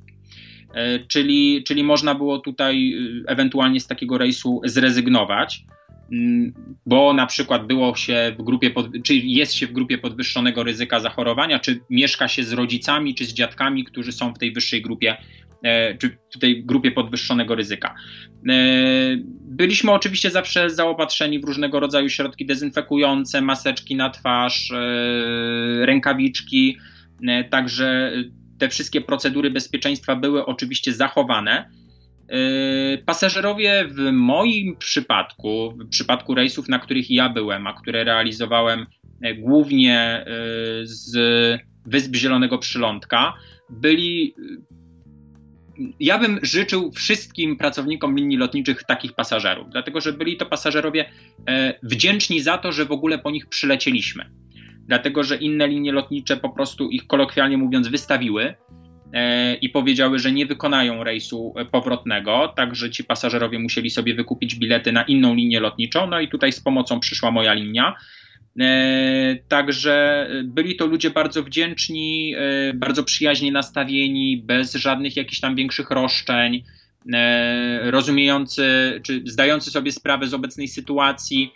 E, 0.73 0.99
czyli, 0.99 1.63
czyli 1.63 1.84
można 1.84 2.15
było 2.15 2.39
tutaj 2.39 2.93
y, 2.93 3.23
ewentualnie 3.27 3.79
z 3.79 3.88
takiego 3.88 4.17
rejsu 4.17 4.62
zrezygnować, 4.63 5.65
mm, 6.12 6.53
bo 6.86 7.13
na 7.13 7.25
przykład 7.25 7.67
było 7.67 7.95
się 7.95 8.36
w 8.39 8.43
grupie, 8.43 8.69
pod, 8.69 8.88
czy 9.03 9.15
jest 9.15 9.53
się 9.53 9.67
w 9.67 9.71
grupie 9.71 9.97
podwyższonego 9.97 10.63
ryzyka 10.63 10.99
zachorowania, 10.99 11.60
czy 11.60 11.79
mieszka 11.89 12.27
się 12.27 12.43
z 12.43 12.53
rodzicami, 12.53 13.15
czy 13.15 13.25
z 13.25 13.34
dziadkami, 13.34 13.84
którzy 13.84 14.12
są 14.12 14.34
w 14.34 14.39
tej 14.39 14.53
wyższej 14.53 14.82
grupie, 14.82 15.17
e, 15.63 15.97
czy 15.97 16.17
w 16.36 16.39
tej 16.39 16.65
grupie 16.65 16.91
podwyższonego 16.91 17.55
ryzyka. 17.55 17.95
E, 18.49 18.53
byliśmy 19.41 19.91
oczywiście 19.91 20.29
zawsze 20.29 20.69
zaopatrzeni 20.69 21.39
w 21.39 21.43
różnego 21.43 21.79
rodzaju 21.79 22.10
środki 22.10 22.45
dezynfekujące, 22.45 23.41
maseczki 23.41 23.95
na 23.95 24.10
twarz, 24.10 24.73
rękawiczki, 25.82 26.77
także 27.49 28.12
te 28.60 28.69
wszystkie 28.69 29.02
procedury 29.02 29.50
bezpieczeństwa 29.50 30.15
były 30.15 30.45
oczywiście 30.45 30.93
zachowane. 30.93 31.69
Yy, 32.30 33.04
pasażerowie 33.06 33.88
w 33.88 34.12
moim 34.12 34.78
przypadku, 34.78 35.72
w 35.72 35.89
przypadku 35.89 36.36
rejsów, 36.36 36.69
na 36.69 36.80
których 36.80 37.12
ja 37.12 37.30
byłem, 37.30 37.67
a 37.67 37.74
które 37.74 38.04
realizowałem 38.04 38.86
e, 39.22 39.36
głównie 39.36 39.98
e, 39.98 40.26
z 40.84 41.17
Wysp 41.86 42.15
Zielonego 42.15 42.58
Przylądka, 42.58 43.34
byli. 43.69 44.36
Ja 46.00 46.19
bym 46.19 46.39
życzył 46.43 46.91
wszystkim 46.91 47.58
pracownikom 47.58 48.15
linii 48.15 48.38
lotniczych 48.38 48.84
takich 48.84 49.13
pasażerów, 49.13 49.67
dlatego 49.72 50.02
że 50.02 50.13
byli 50.13 50.38
to 50.38 50.45
pasażerowie 50.45 51.10
e, 51.48 51.80
wdzięczni 51.84 52.41
za 52.41 52.58
to, 52.58 52.72
że 52.72 52.86
w 52.86 52.91
ogóle 52.91 53.19
po 53.19 53.32
nich 53.32 53.50
przylecieliśmy 53.50 54.38
dlatego 54.89 55.23
że 55.23 55.36
inne 55.36 55.67
linie 55.67 55.91
lotnicze 55.91 56.38
po 56.38 56.49
prostu 56.49 56.89
ich 56.89 57.08
kolokwialnie 57.08 57.58
mówiąc 57.58 57.88
wystawiły 57.88 58.56
e, 59.13 59.56
i 59.56 59.69
powiedziały, 59.69 60.19
że 60.19 60.32
nie 60.32 60.45
wykonają 60.45 61.04
rejsu 61.04 61.54
powrotnego, 61.71 62.54
także 62.56 62.89
ci 62.89 63.04
pasażerowie 63.04 63.60
musieli 63.60 63.89
sobie 63.89 64.15
wykupić 64.15 64.56
bilety 64.56 64.91
na 64.91 65.04
inną 65.04 65.36
linię 65.36 65.60
lotniczą, 65.60 66.08
no 66.08 66.19
i 66.19 66.28
tutaj 66.28 66.52
z 66.52 66.60
pomocą 66.60 66.99
przyszła 66.99 67.32
moja 67.32 67.54
linia. 67.54 67.95
E, 68.60 69.36
także 69.47 70.28
byli 70.43 70.75
to 70.75 70.86
ludzie 70.86 71.10
bardzo 71.10 71.43
wdzięczni, 71.43 72.36
e, 72.38 72.73
bardzo 72.73 73.04
przyjaźnie 73.04 73.52
nastawieni, 73.52 74.43
bez 74.45 74.73
żadnych 74.73 75.17
jakichś 75.17 75.39
tam 75.39 75.56
większych 75.56 75.91
roszczeń, 75.91 76.63
rozumiejący 77.82 78.63
czy 79.04 79.21
zdający 79.25 79.71
sobie 79.71 79.91
sprawę 79.91 80.28
z 80.28 80.34
obecnej 80.34 80.67
sytuacji, 80.67 81.52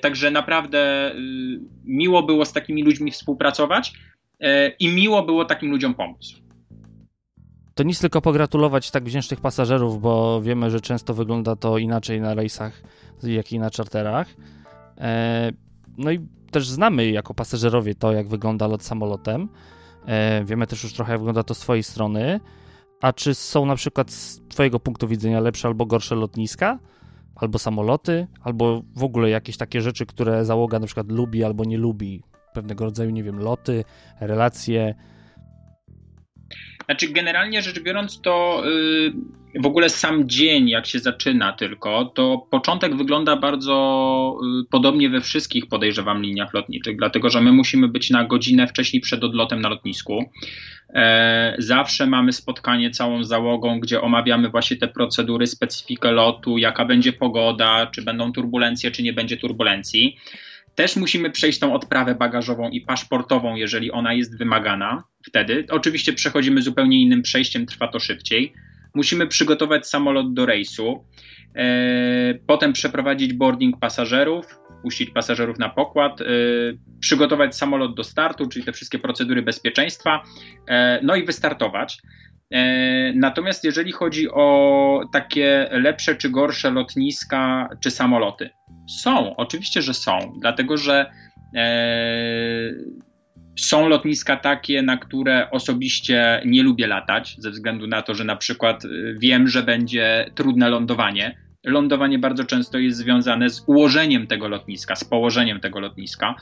także 0.00 0.30
naprawdę 0.30 1.12
y, 1.14 1.60
miło 1.84 2.22
było 2.22 2.44
z 2.44 2.52
takimi 2.52 2.82
ludźmi 2.82 3.10
współpracować 3.10 3.92
e, 4.40 4.68
i 4.68 4.88
miło 4.88 5.22
było 5.22 5.44
takim 5.44 5.70
ludziom 5.70 5.94
pomóc. 5.94 6.34
To 7.74 7.82
nic 7.82 8.00
tylko 8.00 8.20
pogratulować 8.20 8.90
tak 8.90 9.04
wdzięcznych 9.04 9.40
pasażerów, 9.40 10.00
bo 10.00 10.42
wiemy, 10.42 10.70
że 10.70 10.80
często 10.80 11.14
wygląda 11.14 11.56
to 11.56 11.78
inaczej 11.78 12.20
na 12.20 12.34
rejsach, 12.34 12.82
jak 13.22 13.52
i 13.52 13.58
na 13.58 13.70
czarterach. 13.70 14.28
E, 14.98 15.52
no 15.98 16.10
i 16.10 16.20
też 16.50 16.68
znamy 16.68 17.10
jako 17.10 17.34
pasażerowie 17.34 17.94
to, 17.94 18.12
jak 18.12 18.28
wygląda 18.28 18.66
lot 18.66 18.82
samolotem. 18.82 19.48
Wiemy 20.44 20.66
też 20.66 20.82
już 20.82 20.92
trochę, 20.92 21.12
jak 21.12 21.20
wygląda 21.20 21.42
to 21.42 21.54
z 21.54 21.58
Twojej 21.58 21.82
strony. 21.82 22.40
A 23.00 23.12
czy 23.12 23.34
są 23.34 23.66
na 23.66 23.76
przykład 23.76 24.10
z 24.10 24.40
Twojego 24.48 24.80
punktu 24.80 25.08
widzenia 25.08 25.40
lepsze 25.40 25.68
albo 25.68 25.86
gorsze 25.86 26.14
lotniska? 26.14 26.78
Albo 27.38 27.58
samoloty, 27.58 28.26
albo 28.42 28.82
w 28.96 29.04
ogóle 29.04 29.30
jakieś 29.30 29.56
takie 29.56 29.80
rzeczy, 29.80 30.06
które 30.06 30.44
załoga 30.44 30.78
na 30.78 30.86
przykład 30.86 31.12
lubi 31.12 31.44
albo 31.44 31.64
nie 31.64 31.78
lubi. 31.78 32.22
Pewnego 32.52 32.84
rodzaju, 32.84 33.10
nie 33.10 33.22
wiem, 33.22 33.38
loty, 33.38 33.84
relacje. 34.20 34.94
Znaczy, 36.88 37.08
generalnie 37.08 37.62
rzecz 37.62 37.80
biorąc, 37.80 38.20
to 38.20 38.62
yy, 39.54 39.62
w 39.62 39.66
ogóle 39.66 39.90
sam 39.90 40.28
dzień, 40.28 40.68
jak 40.68 40.86
się 40.86 40.98
zaczyna 40.98 41.52
tylko, 41.52 42.04
to 42.04 42.46
początek 42.50 42.96
wygląda 42.96 43.36
bardzo 43.36 44.36
yy, 44.42 44.64
podobnie 44.70 45.10
we 45.10 45.20
wszystkich, 45.20 45.66
podejrzewam, 45.66 46.22
liniach 46.22 46.54
lotniczych, 46.54 46.96
dlatego 46.96 47.30
że 47.30 47.40
my 47.40 47.52
musimy 47.52 47.88
być 47.88 48.10
na 48.10 48.24
godzinę 48.24 48.66
wcześniej 48.66 49.00
przed 49.00 49.24
odlotem 49.24 49.60
na 49.60 49.68
lotnisku. 49.68 50.24
E, 50.94 51.54
zawsze 51.58 52.06
mamy 52.06 52.32
spotkanie 52.32 52.90
całą 52.90 53.24
załogą, 53.24 53.80
gdzie 53.80 54.00
omawiamy 54.00 54.48
właśnie 54.48 54.76
te 54.76 54.88
procedury, 54.88 55.46
specyfikę 55.46 56.12
lotu, 56.12 56.58
jaka 56.58 56.84
będzie 56.84 57.12
pogoda, 57.12 57.86
czy 57.86 58.02
będą 58.02 58.32
turbulencje, 58.32 58.90
czy 58.90 59.02
nie 59.02 59.12
będzie 59.12 59.36
turbulencji. 59.36 60.18
Też 60.78 60.96
musimy 60.96 61.30
przejść 61.30 61.58
tą 61.58 61.74
odprawę 61.74 62.14
bagażową 62.14 62.70
i 62.70 62.80
paszportową, 62.80 63.54
jeżeli 63.54 63.90
ona 63.90 64.12
jest 64.12 64.38
wymagana 64.38 65.04
wtedy. 65.26 65.66
Oczywiście 65.70 66.12
przechodzimy 66.12 66.62
zupełnie 66.62 67.02
innym 67.02 67.22
przejściem, 67.22 67.66
trwa 67.66 67.88
to 67.88 68.00
szybciej. 68.00 68.52
Musimy 68.94 69.26
przygotować 69.26 69.88
samolot 69.88 70.34
do 70.34 70.46
rejsu, 70.46 71.04
e, 71.54 72.34
potem 72.46 72.72
przeprowadzić 72.72 73.32
boarding 73.32 73.78
pasażerów, 73.78 74.46
puścić 74.82 75.10
pasażerów 75.10 75.58
na 75.58 75.68
pokład, 75.68 76.20
e, 76.20 76.24
przygotować 77.00 77.56
samolot 77.56 77.94
do 77.94 78.04
startu, 78.04 78.48
czyli 78.48 78.64
te 78.64 78.72
wszystkie 78.72 78.98
procedury 78.98 79.42
bezpieczeństwa, 79.42 80.22
e, 80.68 81.00
no 81.02 81.16
i 81.16 81.24
wystartować. 81.24 81.98
Natomiast 83.14 83.64
jeżeli 83.64 83.92
chodzi 83.92 84.30
o 84.30 85.00
takie 85.12 85.68
lepsze 85.70 86.16
czy 86.16 86.30
gorsze 86.30 86.70
lotniska 86.70 87.68
czy 87.80 87.90
samoloty, 87.90 88.50
są, 88.88 89.36
oczywiście, 89.36 89.82
że 89.82 89.94
są, 89.94 90.32
dlatego 90.40 90.76
że 90.76 91.10
są 93.58 93.88
lotniska 93.88 94.36
takie, 94.36 94.82
na 94.82 94.96
które 94.96 95.50
osobiście 95.50 96.42
nie 96.46 96.62
lubię 96.62 96.86
latać, 96.86 97.36
ze 97.38 97.50
względu 97.50 97.86
na 97.86 98.02
to, 98.02 98.14
że 98.14 98.24
na 98.24 98.36
przykład 98.36 98.84
y, 98.84 99.16
wiem, 99.20 99.48
że 99.48 99.62
będzie 99.62 100.30
trudne 100.34 100.68
lądowanie. 100.68 101.38
Lądowanie 101.64 102.18
bardzo 102.18 102.44
często 102.44 102.78
jest 102.78 102.98
związane 102.98 103.50
z 103.50 103.64
ułożeniem 103.66 104.26
tego 104.26 104.48
lotniska, 104.48 104.96
z 104.96 105.04
położeniem 105.04 105.60
tego 105.60 105.80
lotniska. 105.80 106.34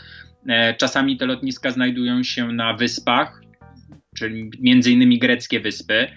E, 0.48 0.74
czasami 0.74 1.16
te 1.16 1.26
lotniska 1.26 1.70
znajdują 1.70 2.22
się 2.22 2.52
na 2.52 2.74
wyspach, 2.74 3.40
czyli 4.18 4.50
między 4.60 4.92
innymi 4.92 5.18
greckie 5.18 5.60
wyspy, 5.60 6.08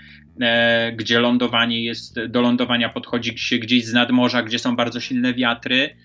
e, 0.41 0.91
gdzie 0.91 1.19
lądowanie 1.19 1.83
jest, 1.83 2.25
do 2.25 2.41
lądowania 2.41 2.89
podchodzi 2.89 3.37
się 3.37 3.57
gdzieś 3.57 3.85
z 3.85 3.93
nadmorza, 3.93 4.43
gdzie 4.43 4.59
są 4.59 4.75
bardzo 4.75 4.99
silne 4.99 5.33
wiatry 5.33 5.95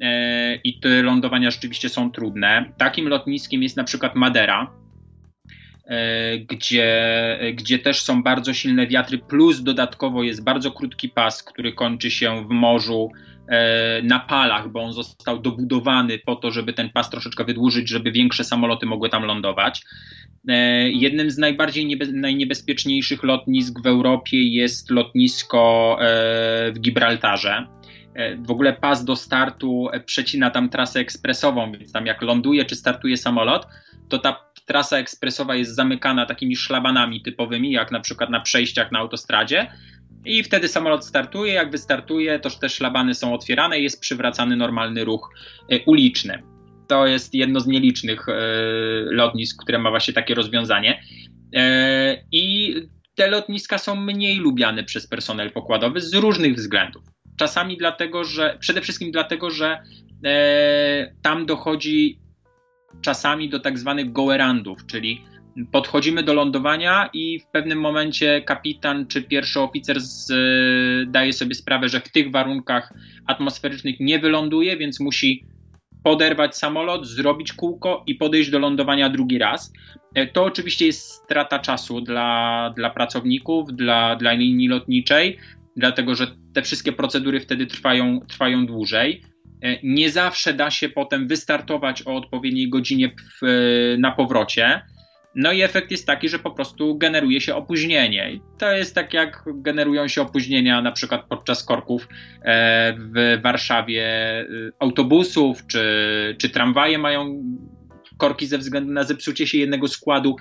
E, 0.00 0.54
i 0.54 0.80
te 0.80 1.02
lądowania 1.02 1.50
rzeczywiście 1.50 1.88
są 1.88 2.10
trudne. 2.10 2.72
Takim 2.76 3.08
lotniskiem 3.08 3.62
jest 3.62 3.76
na 3.76 3.84
przykład 3.84 4.14
Madera, 4.14 4.70
e, 5.84 6.38
gdzie, 6.38 7.38
gdzie 7.54 7.78
też 7.78 8.00
są 8.00 8.22
bardzo 8.22 8.54
silne 8.54 8.86
wiatry, 8.86 9.18
plus 9.18 9.62
dodatkowo 9.62 10.22
jest 10.22 10.44
bardzo 10.44 10.70
krótki 10.70 11.08
pas, 11.08 11.42
który 11.42 11.72
kończy 11.72 12.10
się 12.10 12.48
w 12.48 12.50
morzu 12.50 13.10
na 14.02 14.20
palach, 14.20 14.68
bo 14.68 14.82
on 14.82 14.92
został 14.92 15.38
dobudowany 15.38 16.18
po 16.18 16.36
to, 16.36 16.50
żeby 16.50 16.72
ten 16.72 16.90
pas 16.90 17.10
troszeczkę 17.10 17.44
wydłużyć, 17.44 17.88
żeby 17.88 18.12
większe 18.12 18.44
samoloty 18.44 18.86
mogły 18.86 19.08
tam 19.08 19.24
lądować. 19.24 19.84
Jednym 20.92 21.30
z 21.30 21.38
najbardziej 21.38 21.86
niebe, 21.86 22.06
najniebezpieczniejszych 22.06 23.22
lotnisk 23.22 23.82
w 23.82 23.86
Europie 23.86 24.42
jest 24.42 24.90
lotnisko 24.90 25.96
w 26.72 26.78
Gibraltarze 26.80 27.66
E, 28.18 28.36
w 28.36 28.50
ogóle 28.50 28.72
pas 28.72 29.04
do 29.04 29.16
startu 29.16 29.88
e, 29.92 30.00
przecina 30.00 30.50
tam 30.50 30.68
trasę 30.68 31.00
ekspresową, 31.00 31.72
więc 31.72 31.92
tam 31.92 32.06
jak 32.06 32.22
ląduje 32.22 32.64
czy 32.64 32.76
startuje 32.76 33.16
samolot, 33.16 33.66
to 34.08 34.18
ta 34.18 34.48
trasa 34.66 34.98
ekspresowa 34.98 35.54
jest 35.54 35.74
zamykana 35.74 36.26
takimi 36.26 36.56
szlabanami 36.56 37.22
typowymi, 37.22 37.72
jak 37.72 37.92
na 37.92 38.00
przykład 38.00 38.30
na 38.30 38.40
przejściach 38.40 38.92
na 38.92 38.98
autostradzie. 38.98 39.72
I 40.24 40.42
wtedy 40.42 40.68
samolot 40.68 41.06
startuje, 41.06 41.52
jak 41.52 41.70
wystartuje, 41.70 42.38
to 42.38 42.50
te 42.50 42.68
szlabany 42.68 43.14
są 43.14 43.34
otwierane 43.34 43.80
i 43.80 43.82
jest 43.82 44.00
przywracany 44.00 44.56
normalny 44.56 45.04
ruch 45.04 45.30
e, 45.70 45.80
uliczny. 45.84 46.42
To 46.88 47.06
jest 47.06 47.34
jedno 47.34 47.60
z 47.60 47.66
nielicznych 47.66 48.26
lotnisk, 49.10 49.62
które 49.62 49.78
ma 49.78 49.90
właśnie 49.90 50.14
takie 50.14 50.34
rozwiązanie. 50.34 51.02
I 52.32 52.74
te 53.14 53.30
lotniska 53.30 53.78
są 53.78 53.96
mniej 53.96 54.36
lubiane 54.36 54.84
przez 54.84 55.06
personel 55.06 55.50
pokładowy 55.50 56.00
z 56.00 56.14
różnych 56.14 56.54
względów. 56.54 57.02
Czasami 57.36 57.76
dlatego, 57.76 58.24
że 58.24 58.56
przede 58.60 58.80
wszystkim 58.80 59.10
dlatego, 59.12 59.50
że 59.50 59.78
e, 60.24 61.14
tam 61.22 61.46
dochodzi 61.46 62.18
czasami 63.00 63.48
do 63.48 63.60
tak 63.60 63.78
zwanych 63.78 64.12
goerandów, 64.12 64.86
czyli 64.86 65.24
podchodzimy 65.72 66.22
do 66.22 66.34
lądowania 66.34 67.10
i 67.12 67.40
w 67.40 67.46
pewnym 67.46 67.80
momencie 67.80 68.42
kapitan 68.42 69.06
czy 69.06 69.22
pierwszy 69.22 69.60
oficer 69.60 70.00
z, 70.00 70.32
daje 71.10 71.32
sobie 71.32 71.54
sprawę, 71.54 71.88
że 71.88 72.00
w 72.00 72.12
tych 72.12 72.30
warunkach 72.30 72.92
atmosferycznych 73.26 74.00
nie 74.00 74.18
wyląduje, 74.18 74.76
więc 74.76 75.00
musi 75.00 75.44
poderwać 76.04 76.56
samolot, 76.56 77.06
zrobić 77.06 77.52
kółko 77.52 78.04
i 78.06 78.14
podejść 78.14 78.50
do 78.50 78.58
lądowania 78.58 79.10
drugi 79.10 79.38
raz. 79.38 79.72
E, 80.14 80.26
to 80.26 80.44
oczywiście 80.44 80.86
jest 80.86 81.10
strata 81.10 81.58
czasu 81.58 82.00
dla, 82.00 82.72
dla 82.76 82.90
pracowników, 82.90 83.72
dla, 83.72 84.16
dla 84.16 84.32
linii 84.32 84.68
lotniczej, 84.68 85.38
dlatego 85.76 86.14
że 86.14 86.26
te 86.54 86.62
wszystkie 86.62 86.92
procedury 86.92 87.40
wtedy 87.40 87.66
trwają, 87.66 88.20
trwają 88.20 88.66
dłużej. 88.66 89.22
E, 89.62 89.78
nie 89.82 90.10
zawsze 90.10 90.54
da 90.54 90.70
się 90.70 90.88
potem 90.88 91.28
wystartować 91.28 92.02
o 92.06 92.14
odpowiedniej 92.14 92.68
godzinie 92.68 93.10
w, 93.42 93.46
na 93.98 94.12
powrocie. 94.12 94.82
No 95.34 95.52
i 95.52 95.62
efekt 95.62 95.90
jest 95.90 96.06
taki, 96.06 96.28
że 96.28 96.38
po 96.38 96.50
prostu 96.50 96.98
generuje 96.98 97.40
się 97.40 97.54
opóźnienie. 97.54 98.32
I 98.32 98.40
to 98.58 98.72
jest 98.72 98.94
tak 98.94 99.14
jak 99.14 99.44
generują 99.54 100.08
się 100.08 100.22
opóźnienia 100.22 100.82
na 100.82 100.92
przykład 100.92 101.24
podczas 101.28 101.64
korków 101.64 102.08
e, 102.42 102.94
w 102.98 103.42
Warszawie 103.42 104.04
e, 104.04 104.46
autobusów, 104.78 105.66
czy, 105.66 106.36
czy 106.38 106.50
tramwaje 106.50 106.98
mają 106.98 107.42
korki 108.18 108.46
ze 108.46 108.58
względu 108.58 108.92
na 108.92 109.04
zepsucie 109.04 109.46
się 109.46 109.58
jednego 109.58 109.88
składu. 109.88 110.36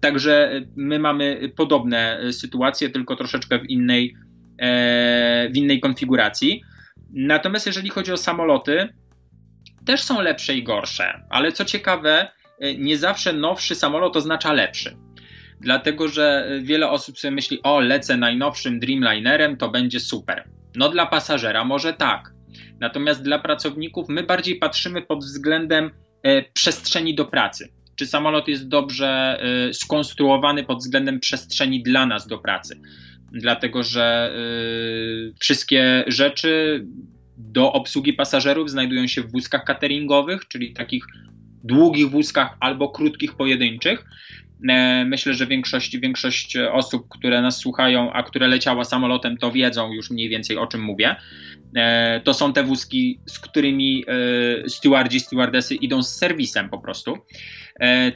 Także 0.00 0.60
my 0.76 0.98
mamy 0.98 1.52
podobne 1.56 2.20
sytuacje, 2.32 2.90
tylko 2.90 3.16
troszeczkę 3.16 3.58
w 3.58 3.64
innej, 3.64 4.14
E, 4.62 5.48
w 5.50 5.56
innej 5.56 5.80
konfiguracji. 5.80 6.62
Natomiast 7.12 7.66
jeżeli 7.66 7.90
chodzi 7.90 8.12
o 8.12 8.16
samoloty, 8.16 8.88
też 9.86 10.02
są 10.02 10.20
lepsze 10.20 10.54
i 10.54 10.62
gorsze, 10.62 11.22
ale 11.30 11.52
co 11.52 11.64
ciekawe, 11.64 12.28
nie 12.78 12.98
zawsze 12.98 13.32
nowszy 13.32 13.74
samolot 13.74 14.16
oznacza 14.16 14.52
lepszy. 14.52 14.96
Dlatego, 15.60 16.08
że 16.08 16.50
wiele 16.62 16.90
osób 16.90 17.18
sobie 17.18 17.34
myśli, 17.34 17.60
o, 17.62 17.80
lecę 17.80 18.16
najnowszym 18.16 18.80
Dreamlinerem, 18.80 19.56
to 19.56 19.68
będzie 19.68 20.00
super. 20.00 20.48
No, 20.76 20.88
dla 20.88 21.06
pasażera 21.06 21.64
może 21.64 21.92
tak. 21.92 22.32
Natomiast 22.80 23.22
dla 23.22 23.38
pracowników 23.38 24.08
my 24.08 24.22
bardziej 24.22 24.56
patrzymy 24.56 25.02
pod 25.02 25.24
względem 25.24 25.90
e, 26.22 26.42
przestrzeni 26.42 27.14
do 27.14 27.24
pracy. 27.24 27.68
Czy 27.96 28.06
samolot 28.06 28.48
jest 28.48 28.68
dobrze 28.68 29.40
e, 29.68 29.74
skonstruowany 29.74 30.64
pod 30.64 30.78
względem 30.78 31.20
przestrzeni 31.20 31.82
dla 31.82 32.06
nas 32.06 32.26
do 32.26 32.38
pracy? 32.38 32.80
dlatego 33.32 33.82
że 33.82 34.34
wszystkie 35.40 36.04
rzeczy 36.06 36.84
do 37.36 37.72
obsługi 37.72 38.12
pasażerów 38.12 38.70
znajdują 38.70 39.06
się 39.06 39.22
w 39.22 39.32
wózkach 39.32 39.64
cateringowych, 39.64 40.48
czyli 40.48 40.72
takich 40.72 41.04
długich 41.64 42.10
wózkach 42.10 42.56
albo 42.60 42.88
krótkich 42.88 43.34
pojedynczych. 43.34 44.04
E, 44.68 45.04
myślę, 45.04 45.34
że 45.34 45.46
większość, 45.46 45.98
większość 45.98 46.56
osób, 46.56 47.08
które 47.08 47.42
nas 47.42 47.58
słuchają, 47.58 48.12
a 48.12 48.22
które 48.22 48.48
leciała 48.48 48.84
samolotem, 48.84 49.36
to 49.36 49.52
wiedzą 49.52 49.92
już 49.92 50.10
mniej 50.10 50.28
więcej 50.28 50.58
o 50.58 50.66
czym 50.66 50.82
mówię. 50.82 51.16
E, 51.76 52.20
to 52.20 52.34
są 52.34 52.52
te 52.52 52.62
wózki, 52.62 53.18
z 53.26 53.38
którymi 53.38 54.04
e, 54.64 54.68
stewardzi, 54.68 55.20
stewardesy 55.20 55.74
idą 55.74 56.02
z 56.02 56.16
serwisem 56.16 56.68
po 56.68 56.78
prostu. 56.78 57.18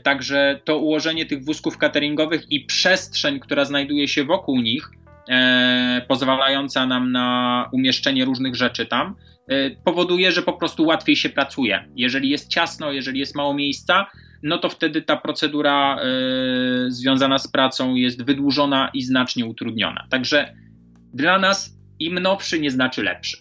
Także 0.03 0.61
to 0.65 0.79
ułożenie 0.79 1.27
tych 1.27 1.45
wózków 1.45 1.79
cateringowych 1.79 2.43
i 2.51 2.61
przestrzeń, 2.61 3.41
która 3.41 3.65
znajduje 3.65 4.09
się 4.09 4.25
wokół 4.25 4.61
nich, 4.61 4.91
pozwalająca 6.09 6.87
nam 6.87 7.13
na 7.13 7.69
umieszczenie 7.73 8.25
różnych 8.25 8.55
rzeczy 8.55 8.87
tam, 8.87 9.15
powoduje, 9.85 10.33
że 10.33 10.43
po 10.43 10.53
prostu 10.53 10.85
łatwiej 10.85 11.17
się 11.17 11.29
pracuje. 11.29 11.89
Jeżeli 11.97 12.29
jest 12.29 12.49
ciasno, 12.49 12.93
jeżeli 12.93 13.19
jest 13.19 13.35
mało 13.35 13.55
miejsca, 13.55 14.07
no 14.43 14.59
to 14.59 14.69
wtedy 14.69 15.03
ta 15.03 15.17
procedura 15.17 15.97
e, 15.97 16.05
związana 16.89 17.39
z 17.39 17.49
pracą 17.49 17.95
jest 17.95 18.25
wydłużona 18.25 18.91
i 18.95 19.03
znacznie 19.03 19.47
utrudniona. 19.47 20.07
Także 20.11 20.55
dla 21.15 21.39
nas 21.39 21.77
im 21.99 22.19
nowszy 22.19 22.61
nie 22.61 22.71
znaczy 22.71 23.03
lepszy. 23.03 23.37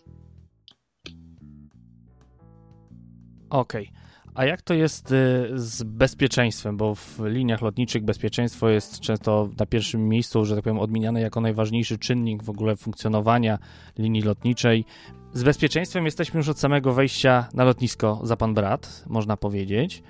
Okej. 3.49 3.89
Okay. 3.89 4.04
A 4.35 4.45
jak 4.45 4.61
to 4.61 4.73
jest 4.73 5.11
y, 5.11 5.49
z 5.55 5.83
bezpieczeństwem? 5.83 6.77
Bo 6.77 6.95
w 6.95 7.19
liniach 7.25 7.61
lotniczych 7.61 8.03
bezpieczeństwo 8.03 8.69
jest 8.69 8.99
często 8.99 9.49
na 9.59 9.65
pierwszym 9.65 10.09
miejscu, 10.09 10.45
że 10.45 10.55
tak 10.55 10.63
powiem, 10.63 10.79
odmieniane 10.79 11.21
jako 11.21 11.41
najważniejszy 11.41 11.97
czynnik 11.97 12.43
w 12.43 12.49
ogóle 12.49 12.75
funkcjonowania 12.75 13.59
linii 13.97 14.21
lotniczej. 14.21 14.85
Z 15.33 15.43
bezpieczeństwem 15.43 16.05
jesteśmy 16.05 16.37
już 16.37 16.49
od 16.49 16.59
samego 16.59 16.93
wejścia 16.93 17.47
na 17.53 17.63
lotnisko 17.63 18.19
za 18.23 18.37
pan 18.37 18.53
brat, 18.53 19.03
można 19.07 19.37
powiedzieć. 19.37 20.03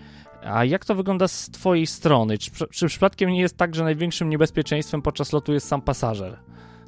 A 0.43 0.65
jak 0.65 0.85
to 0.85 0.95
wygląda 0.95 1.27
z 1.27 1.49
Twojej 1.49 1.88
strony? 1.88 2.38
Czy, 2.38 2.51
czy 2.71 2.88
przypadkiem 2.88 3.29
nie 3.29 3.41
jest 3.41 3.57
tak, 3.57 3.75
że 3.75 3.83
największym 3.83 4.29
niebezpieczeństwem 4.29 5.01
podczas 5.01 5.33
lotu 5.33 5.53
jest 5.53 5.67
sam 5.67 5.81
pasażer? 5.81 6.39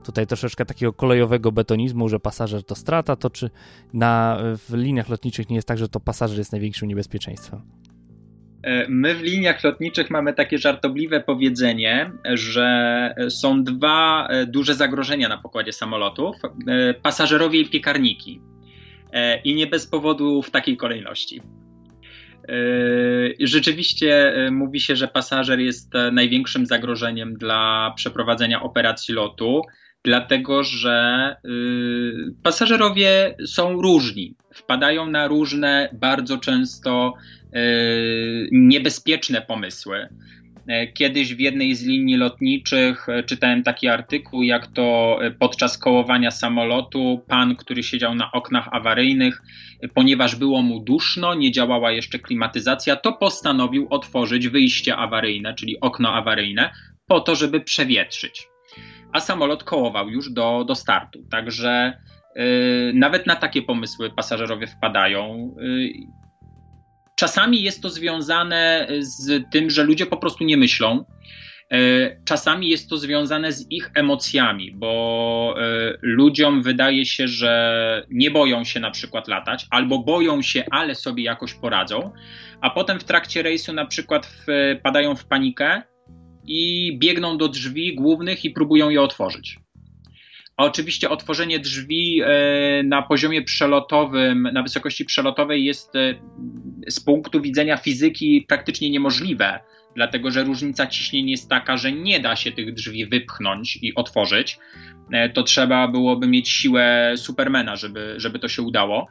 Tutaj 0.07 0.27
troszeczkę 0.27 0.65
takiego 0.65 0.93
kolejowego 0.93 1.51
betonizmu, 1.51 2.09
że 2.09 2.19
pasażer 2.19 2.63
to 2.63 2.75
strata, 2.75 3.15
to 3.15 3.29
czy 3.29 3.49
na, 3.93 4.37
w 4.41 4.73
liniach 4.73 5.09
lotniczych 5.09 5.49
nie 5.49 5.55
jest 5.55 5.67
tak, 5.67 5.77
że 5.77 5.89
to 5.89 5.99
pasażer 5.99 6.37
jest 6.37 6.51
największym 6.51 6.87
niebezpieczeństwem? 6.87 7.61
E, 8.63 8.85
my 8.89 9.15
w 9.15 9.21
liniach 9.21 9.63
lotniczych 9.63 10.09
mamy 10.09 10.33
takie 10.33 10.57
żartobliwe 10.57 11.21
powiedzenie, 11.21 12.11
że 12.33 13.15
są 13.29 13.63
dwa 13.63 14.27
e, 14.27 14.45
duże 14.45 14.75
zagrożenia 14.75 15.29
na 15.29 15.37
pokładzie 15.37 15.73
samolotów: 15.73 16.35
e, 16.67 16.93
pasażerowie 16.93 17.59
i 17.61 17.69
piekarniki. 17.69 18.41
I 19.43 19.55
nie 19.55 19.67
bez 19.67 19.87
powodu 19.87 20.41
w 20.41 20.51
takiej 20.51 20.77
kolejności. 20.77 21.41
Rzeczywiście 23.39 24.33
mówi 24.51 24.79
się, 24.79 24.95
że 24.95 25.07
pasażer 25.07 25.59
jest 25.59 25.93
największym 26.11 26.65
zagrożeniem 26.65 27.33
dla 27.33 27.93
przeprowadzenia 27.95 28.61
operacji 28.63 29.13
lotu, 29.13 29.61
dlatego 30.03 30.63
że 30.63 31.35
pasażerowie 32.43 33.35
są 33.45 33.81
różni, 33.81 34.35
wpadają 34.53 35.09
na 35.09 35.27
różne, 35.27 35.89
bardzo 35.93 36.37
często 36.37 37.13
E, 37.53 37.59
niebezpieczne 38.51 39.41
pomysły. 39.41 40.07
E, 40.67 40.87
kiedyś 40.87 41.35
w 41.35 41.39
jednej 41.39 41.75
z 41.75 41.85
linii 41.85 42.17
lotniczych 42.17 43.09
e, 43.09 43.23
czytałem 43.23 43.63
taki 43.63 43.87
artykuł, 43.87 44.43
jak 44.43 44.67
to 44.67 45.19
podczas 45.39 45.77
kołowania 45.77 46.31
samolotu 46.31 47.23
pan, 47.27 47.55
który 47.55 47.83
siedział 47.83 48.15
na 48.15 48.31
oknach 48.31 48.69
awaryjnych, 48.71 49.41
ponieważ 49.93 50.35
było 50.35 50.61
mu 50.61 50.79
duszno, 50.79 51.35
nie 51.35 51.51
działała 51.51 51.91
jeszcze 51.91 52.19
klimatyzacja, 52.19 52.95
to 52.95 53.13
postanowił 53.13 53.87
otworzyć 53.89 54.47
wyjście 54.47 54.95
awaryjne, 54.95 55.53
czyli 55.53 55.79
okno 55.79 56.13
awaryjne, 56.13 56.69
po 57.07 57.19
to, 57.19 57.35
żeby 57.35 57.61
przewietrzyć. 57.61 58.47
A 59.13 59.19
samolot 59.19 59.63
kołował 59.63 60.09
już 60.09 60.31
do, 60.31 60.63
do 60.67 60.75
startu. 60.75 61.19
Także 61.31 61.99
yy, 62.35 62.43
nawet 62.95 63.27
na 63.27 63.35
takie 63.35 63.61
pomysły 63.61 64.09
pasażerowie 64.15 64.67
wpadają. 64.67 65.55
Yy, 65.59 65.89
Czasami 67.19 67.61
jest 67.61 67.81
to 67.81 67.89
związane 67.89 68.87
z 68.99 69.43
tym, 69.51 69.69
że 69.69 69.83
ludzie 69.83 70.05
po 70.05 70.17
prostu 70.17 70.43
nie 70.43 70.57
myślą. 70.57 71.05
E, 71.71 71.77
czasami 72.25 72.69
jest 72.69 72.89
to 72.89 72.97
związane 72.97 73.51
z 73.51 73.71
ich 73.71 73.91
emocjami, 73.95 74.71
bo 74.71 75.55
e, 75.57 75.93
ludziom 76.01 76.61
wydaje 76.61 77.05
się, 77.05 77.27
że 77.27 78.05
nie 78.09 78.31
boją 78.31 78.63
się 78.63 78.79
na 78.79 78.91
przykład 78.91 79.27
latać, 79.27 79.67
albo 79.69 79.99
boją 79.99 80.41
się, 80.41 80.63
ale 80.71 80.95
sobie 80.95 81.23
jakoś 81.23 81.53
poradzą, 81.53 82.11
a 82.61 82.69
potem 82.69 82.99
w 82.99 83.03
trakcie 83.03 83.41
rejsu 83.41 83.73
na 83.73 83.85
przykład 83.85 84.25
wpadają 84.79 85.15
w 85.15 85.25
panikę 85.25 85.81
i 86.47 86.97
biegną 86.99 87.37
do 87.37 87.47
drzwi 87.47 87.95
głównych 87.95 88.45
i 88.45 88.49
próbują 88.49 88.89
je 88.89 89.01
otworzyć. 89.01 89.59
A 90.57 90.63
oczywiście 90.63 91.09
otworzenie 91.09 91.59
drzwi 91.59 92.21
e, 92.23 92.83
na 92.83 93.01
poziomie 93.01 93.41
przelotowym, 93.41 94.49
na 94.53 94.63
wysokości 94.63 95.05
przelotowej 95.05 95.65
jest 95.65 95.95
e, 95.95 96.15
z 96.87 96.99
punktu 96.99 97.41
widzenia 97.41 97.77
fizyki 97.77 98.45
praktycznie 98.47 98.89
niemożliwe, 98.89 99.59
dlatego 99.95 100.31
że 100.31 100.43
różnica 100.43 100.87
ciśnień 100.87 101.29
jest 101.29 101.49
taka, 101.49 101.77
że 101.77 101.91
nie 101.91 102.19
da 102.19 102.35
się 102.35 102.51
tych 102.51 102.73
drzwi 102.73 103.05
wypchnąć 103.05 103.79
i 103.81 103.95
otworzyć. 103.95 104.59
E, 105.11 105.29
to 105.29 105.43
trzeba 105.43 105.87
byłoby 105.87 106.27
mieć 106.27 106.49
siłę 106.49 107.13
Supermana, 107.15 107.75
żeby, 107.75 108.13
żeby 108.17 108.39
to 108.39 108.47
się 108.47 108.61
udało. 108.61 109.07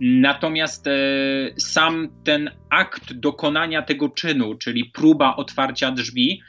Natomiast 0.00 0.86
sam 1.58 2.08
ten 2.24 2.50
akt 2.70 3.12
dokonania 3.12 3.82
tego 3.82 4.08
czynu, 4.08 4.54
czyli 4.54 4.84
próba 4.84 5.36
otwarcia 5.36 5.90
drzwi, 5.90 6.40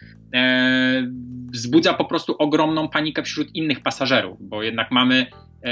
wzbudza 1.52 1.94
po 1.94 2.06
prostu 2.06 2.36
ogromną 2.38 2.90
panikę 2.90 3.24
wśród 3.24 3.56
innych 3.56 3.80
pasażerów, 3.80 4.38
bo 4.42 4.64
jednak 4.64 4.92
mamy, 4.92 5.26
e, 5.64 5.72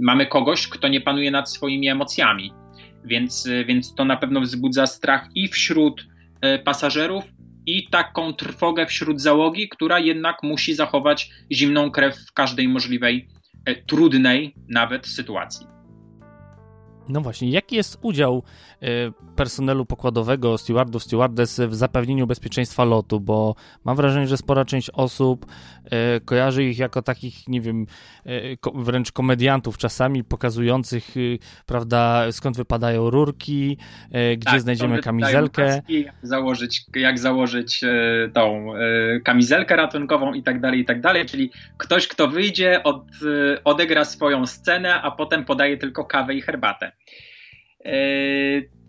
mamy 0.00 0.26
kogoś, 0.26 0.68
kto 0.68 0.88
nie 0.88 1.00
panuje 1.00 1.30
nad 1.30 1.50
swoimi 1.50 1.88
emocjami. 1.88 2.52
Więc, 3.04 3.48
więc 3.66 3.94
to 3.94 4.04
na 4.04 4.16
pewno 4.16 4.40
wzbudza 4.40 4.86
strach 4.86 5.28
i 5.34 5.48
wśród 5.48 6.06
e, 6.40 6.58
pasażerów, 6.58 7.24
i 7.66 7.88
taką 7.88 8.32
trwogę 8.32 8.86
wśród 8.86 9.20
załogi, 9.20 9.68
która 9.68 9.98
jednak 9.98 10.42
musi 10.42 10.74
zachować 10.74 11.30
zimną 11.52 11.90
krew 11.90 12.16
w 12.16 12.32
każdej 12.32 12.68
możliwej, 12.68 13.28
e, 13.64 13.74
trudnej 13.74 14.54
nawet 14.68 15.06
sytuacji. 15.06 15.66
No 17.10 17.20
właśnie, 17.20 17.50
jaki 17.50 17.76
jest 17.76 17.98
udział 18.02 18.42
y, 18.82 18.86
personelu 19.36 19.86
pokładowego, 19.86 20.58
stewardów, 20.58 21.02
stewardess 21.02 21.60
w 21.60 21.74
zapewnieniu 21.74 22.26
bezpieczeństwa 22.26 22.84
lotu? 22.84 23.20
Bo 23.20 23.54
mam 23.84 23.96
wrażenie, 23.96 24.26
że 24.26 24.36
spora 24.36 24.64
część 24.64 24.90
osób 24.90 25.46
y, 26.16 26.20
kojarzy 26.20 26.64
ich 26.64 26.78
jako 26.78 27.02
takich, 27.02 27.48
nie 27.48 27.60
wiem, 27.60 27.86
y, 28.26 28.58
wręcz 28.74 29.12
komediantów 29.12 29.78
czasami 29.78 30.24
pokazujących, 30.24 31.14
prawda, 31.66 32.32
skąd 32.32 32.56
wypadają 32.56 33.10
rurki, 33.10 33.76
gdzie 34.36 34.50
tak, 34.50 34.60
znajdziemy 34.60 35.02
kamizelkę. 35.02 35.66
Kaski, 35.66 36.04
jak 36.04 36.14
założyć, 36.22 36.84
jak 36.94 37.18
założyć 37.18 37.80
tą 38.34 38.66
kamizelkę 39.24 39.76
ratunkową 39.76 40.34
i 40.34 40.42
tak 40.42 40.60
dalej, 40.60 40.80
i 40.80 40.84
tak 40.84 41.00
dalej. 41.00 41.26
Czyli 41.26 41.50
ktoś, 41.78 42.08
kto 42.08 42.28
wyjdzie, 42.28 42.82
od, 42.82 43.06
odegra 43.64 44.04
swoją 44.04 44.46
scenę, 44.46 45.02
a 45.02 45.10
potem 45.10 45.44
podaje 45.44 45.76
tylko 45.76 46.04
kawę 46.04 46.34
i 46.34 46.42
herbatę. 46.42 46.92
E, 47.84 47.92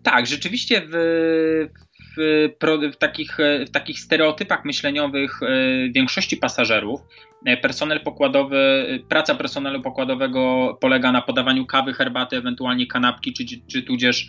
tak, 0.02 0.26
rzeczywiście 0.26 0.82
w, 0.92 1.68
w, 2.16 2.96
takich, 2.98 3.38
w 3.66 3.70
takich 3.70 3.98
stereotypach 4.00 4.64
myśleniowych 4.64 5.42
e, 5.42 5.46
większości 5.88 6.36
pasażerów 6.36 7.00
e, 7.46 7.56
personel 7.56 8.00
pokładowy, 8.00 8.86
praca 9.08 9.34
personelu 9.34 9.82
pokładowego 9.82 10.78
polega 10.80 11.12
na 11.12 11.22
podawaniu 11.22 11.66
kawy, 11.66 11.92
herbaty, 11.92 12.36
ewentualnie 12.36 12.86
kanapki, 12.86 13.32
czy, 13.32 13.44
czy 13.66 13.82
tudzież 13.82 14.26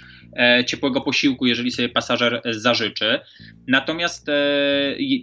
ciepłego 0.68 1.02
posiłku, 1.02 1.46
jeżeli 1.46 1.72
sobie 1.72 1.90
pasażer 1.90 2.42
zażyczy. 2.46 3.20
Natomiast 3.68 4.28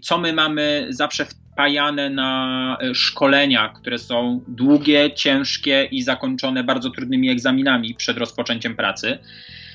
co 0.02 0.18
my 0.18 0.32
mamy 0.32 0.86
zawsze 0.88 1.24
wpajane 1.24 2.10
na 2.10 2.76
szkolenia, 2.94 3.68
które 3.68 3.98
są 3.98 4.44
długie, 4.48 5.10
ciężkie 5.14 5.88
i 5.90 6.02
zakończone 6.02 6.64
bardzo 6.64 6.90
trudnymi 6.90 7.30
egzaminami 7.30 7.94
przed 7.94 8.18
rozpoczęciem 8.18 8.76
pracy, 8.76 9.18
E, 9.18 9.69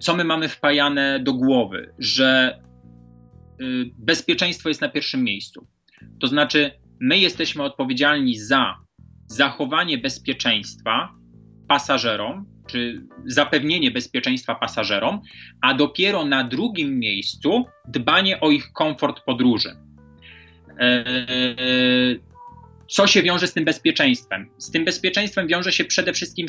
co 0.00 0.16
my 0.16 0.24
mamy 0.24 0.48
wpajane 0.48 1.20
do 1.20 1.32
głowy, 1.32 1.94
że 1.98 2.58
y, 3.60 3.90
bezpieczeństwo 3.98 4.68
jest 4.68 4.80
na 4.80 4.88
pierwszym 4.88 5.24
miejscu. 5.24 5.66
To 6.20 6.26
znaczy, 6.26 6.70
my 7.00 7.18
jesteśmy 7.18 7.62
odpowiedzialni 7.62 8.38
za 8.38 8.74
zachowanie 9.26 9.98
bezpieczeństwa 9.98 11.14
pasażerom, 11.68 12.46
czy 12.66 13.02
zapewnienie 13.26 13.90
bezpieczeństwa 13.90 14.54
pasażerom, 14.54 15.20
a 15.60 15.74
dopiero 15.74 16.24
na 16.24 16.44
drugim 16.44 16.98
miejscu 16.98 17.64
dbanie 17.88 18.40
o 18.40 18.50
ich 18.50 18.72
komfort 18.72 19.20
podróży. 19.26 19.76
E, 20.80 21.04
co 22.88 23.06
się 23.06 23.22
wiąże 23.22 23.46
z 23.46 23.52
tym 23.52 23.64
bezpieczeństwem? 23.64 24.50
Z 24.58 24.70
tym 24.70 24.84
bezpieczeństwem 24.84 25.46
wiąże 25.46 25.72
się 25.72 25.84
przede 25.84 26.12
wszystkim 26.12 26.46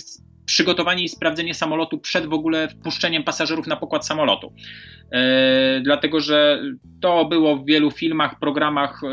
przygotowanie 0.50 1.04
i 1.04 1.10
sprawdzenie 1.10 1.54
samolotu 1.54 1.98
przed 1.98 2.26
w 2.26 2.34
ogóle 2.34 2.68
wpuszczeniem 2.68 3.24
pasażerów 3.24 3.68
na 3.68 3.76
pokład 3.76 4.06
samolotu. 4.06 4.54
E, 5.12 5.82
dlatego, 5.82 6.20
że 6.20 6.64
to 7.02 7.26
było 7.26 7.58
w 7.58 7.66
wielu 7.66 7.92
filmach, 7.92 8.40
programach 8.40 9.02
e, 9.04 9.08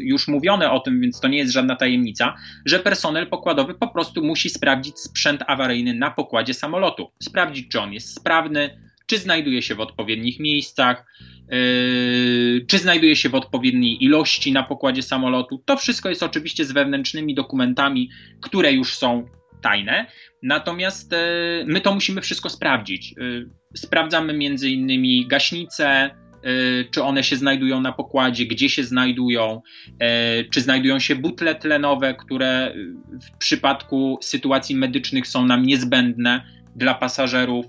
już 0.00 0.28
mówione 0.28 0.70
o 0.70 0.80
tym, 0.80 1.00
więc 1.00 1.20
to 1.20 1.28
nie 1.28 1.38
jest 1.38 1.52
żadna 1.52 1.76
tajemnica, 1.76 2.34
że 2.66 2.78
personel 2.78 3.26
pokładowy 3.26 3.74
po 3.74 3.88
prostu 3.88 4.24
musi 4.24 4.50
sprawdzić 4.50 4.98
sprzęt 4.98 5.42
awaryjny 5.46 5.94
na 5.94 6.10
pokładzie 6.10 6.54
samolotu. 6.54 7.10
Sprawdzić, 7.22 7.68
czy 7.68 7.80
on 7.80 7.92
jest 7.92 8.16
sprawny, 8.16 8.78
czy 9.06 9.18
znajduje 9.18 9.62
się 9.62 9.74
w 9.74 9.80
odpowiednich 9.80 10.40
miejscach, 10.40 11.06
yy, 11.50 12.66
czy 12.68 12.78
znajduje 12.78 13.16
się 13.16 13.28
w 13.28 13.34
odpowiedniej 13.34 14.04
ilości 14.04 14.52
na 14.52 14.62
pokładzie 14.62 15.02
samolotu. 15.02 15.62
To 15.64 15.76
wszystko 15.76 16.08
jest 16.08 16.22
oczywiście 16.22 16.64
z 16.64 16.72
wewnętrznymi 16.72 17.34
dokumentami, 17.34 18.10
które 18.40 18.72
już 18.72 18.94
są 18.94 19.26
tajne, 19.64 20.06
natomiast 20.42 21.12
yy, 21.12 21.64
my 21.66 21.80
to 21.80 21.94
musimy 21.94 22.20
wszystko 22.20 22.48
sprawdzić. 22.50 23.14
Yy, 23.16 23.50
sprawdzamy 23.76 24.32
między 24.32 24.70
innymi 24.70 25.26
gaśnice, 25.26 26.10
czy 26.90 27.02
one 27.02 27.24
się 27.24 27.36
znajdują 27.36 27.80
na 27.80 27.92
pokładzie, 27.92 28.46
gdzie 28.46 28.68
się 28.68 28.84
znajdują, 28.84 29.62
czy 30.50 30.60
znajdują 30.60 30.98
się 30.98 31.16
butle 31.16 31.54
tlenowe, 31.54 32.14
które 32.14 32.74
w 33.22 33.38
przypadku 33.38 34.18
sytuacji 34.22 34.76
medycznych 34.76 35.26
są 35.26 35.46
nam 35.46 35.66
niezbędne 35.66 36.44
dla 36.76 36.94
pasażerów. 36.94 37.66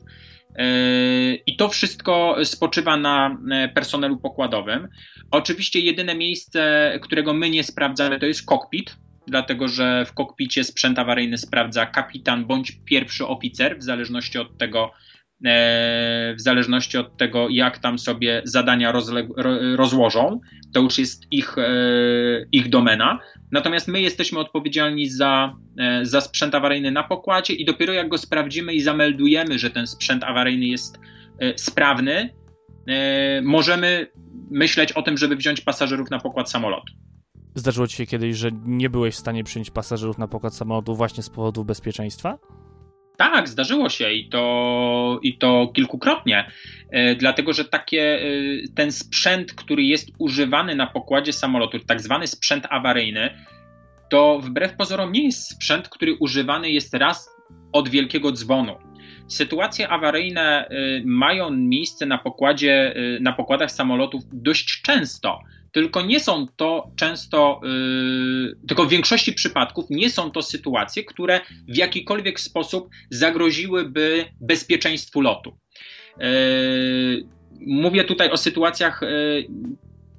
I 1.45 1.55
to 1.57 1.69
wszystko 1.69 2.37
spoczywa 2.43 2.97
na 2.97 3.37
e, 3.51 3.69
personelu 3.69 4.17
pokładowym. 4.17 4.87
Oczywiście 5.31 5.79
jedyne 5.79 6.15
miejsce, 6.15 6.91
którego 7.01 7.33
my 7.33 7.49
nie 7.49 7.63
sprawdzamy, 7.63 8.19
to 8.19 8.25
jest 8.25 8.45
kokpit, 8.45 8.97
dlatego 9.27 9.67
że 9.67 10.05
w 10.05 10.13
kokpicie 10.13 10.63
sprzęt 10.63 10.99
awaryjny 10.99 11.37
sprawdza 11.37 11.85
kapitan 11.85 12.45
bądź 12.45 12.71
pierwszy 12.85 13.27
oficer, 13.27 13.77
w 13.79 13.83
zależności 13.83 14.37
od 14.37 14.57
tego, 14.57 14.91
w 16.35 16.41
zależności 16.41 16.97
od 16.97 17.17
tego, 17.17 17.47
jak 17.49 17.77
tam 17.79 17.99
sobie 17.99 18.41
zadania 18.45 18.93
rozłożą, 19.75 20.39
to 20.73 20.79
już 20.79 20.97
jest 20.97 21.23
ich, 21.31 21.55
ich 22.51 22.69
domena. 22.69 23.19
Natomiast 23.51 23.87
my 23.87 24.01
jesteśmy 24.01 24.39
odpowiedzialni 24.39 25.09
za, 25.09 25.55
za 26.01 26.21
sprzęt 26.21 26.55
awaryjny 26.55 26.91
na 26.91 27.03
pokładzie 27.03 27.53
i 27.53 27.65
dopiero 27.65 27.93
jak 27.93 28.09
go 28.09 28.17
sprawdzimy 28.17 28.73
i 28.73 28.81
zameldujemy, 28.81 29.59
że 29.59 29.69
ten 29.69 29.87
sprzęt 29.87 30.23
awaryjny 30.23 30.65
jest 30.65 30.99
sprawny, 31.55 32.29
możemy 33.43 34.07
myśleć 34.51 34.91
o 34.91 35.01
tym, 35.01 35.17
żeby 35.17 35.35
wziąć 35.35 35.61
pasażerów 35.61 36.11
na 36.11 36.19
pokład 36.19 36.51
samolotu. 36.51 36.93
Zdarzyło 37.55 37.87
ci 37.87 37.95
się 37.95 38.05
kiedyś, 38.05 38.37
że 38.37 38.49
nie 38.65 38.89
byłeś 38.89 39.15
w 39.15 39.17
stanie 39.17 39.43
przyjąć 39.43 39.71
pasażerów 39.71 40.17
na 40.17 40.27
pokład 40.27 40.55
samolotu 40.55 40.95
właśnie 40.95 41.23
z 41.23 41.29
powodu 41.29 41.65
bezpieczeństwa? 41.65 42.37
Tak, 43.17 43.49
zdarzyło 43.49 43.89
się 43.89 44.11
i 44.11 44.29
to, 44.29 45.19
i 45.23 45.37
to 45.37 45.71
kilkukrotnie, 45.75 46.51
e, 46.89 47.15
dlatego 47.15 47.53
że 47.53 47.65
takie, 47.65 48.21
e, 48.21 48.27
ten 48.75 48.91
sprzęt, 48.91 49.53
który 49.53 49.83
jest 49.83 50.09
używany 50.19 50.75
na 50.75 50.87
pokładzie 50.87 51.33
samolotu, 51.33 51.79
tak 51.79 52.01
zwany 52.01 52.27
sprzęt 52.27 52.67
awaryjny, 52.69 53.29
to 54.09 54.39
wbrew 54.39 54.75
pozorom 54.75 55.11
nie 55.11 55.23
jest 55.23 55.49
sprzęt, 55.49 55.89
który 55.89 56.15
używany 56.19 56.71
jest 56.71 56.93
raz 56.93 57.29
od 57.71 57.89
wielkiego 57.89 58.31
dzwonu. 58.31 58.75
Sytuacje 59.27 59.89
awaryjne 59.89 60.67
e, 60.67 60.75
mają 61.05 61.51
miejsce 61.51 62.05
na, 62.05 62.17
pokładzie, 62.17 62.95
na 63.21 63.33
pokładach 63.33 63.71
samolotów 63.71 64.23
dość 64.33 64.81
często 64.81 65.39
tylko 65.75 66.01
nie 66.01 66.19
są 66.19 66.47
to 66.55 66.91
często, 66.95 67.61
yy, 67.63 68.55
tylko 68.67 68.85
w 68.85 68.89
większości 68.89 69.33
przypadków 69.33 69.85
nie 69.89 70.09
są 70.09 70.31
to 70.31 70.41
sytuacje, 70.41 71.03
które 71.03 71.41
w 71.67 71.75
jakikolwiek 71.77 72.39
sposób 72.39 72.89
zagroziłyby 73.09 74.25
bezpieczeństwu 74.41 75.21
lotu. 75.21 75.57
Yy, 76.19 77.27
mówię 77.67 78.03
tutaj 78.03 78.31
o 78.31 78.37
sytuacjach 78.37 79.01
yy, 79.01 79.47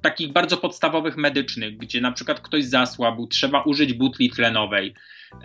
takich 0.01 0.31
bardzo 0.31 0.57
podstawowych 0.57 1.17
medycznych, 1.17 1.77
gdzie 1.77 2.01
na 2.01 2.11
przykład 2.11 2.39
ktoś 2.39 2.65
zasłabł, 2.65 3.27
trzeba 3.27 3.63
użyć 3.63 3.93
butli 3.93 4.29
tlenowej. 4.29 4.93
Yy, 5.33 5.39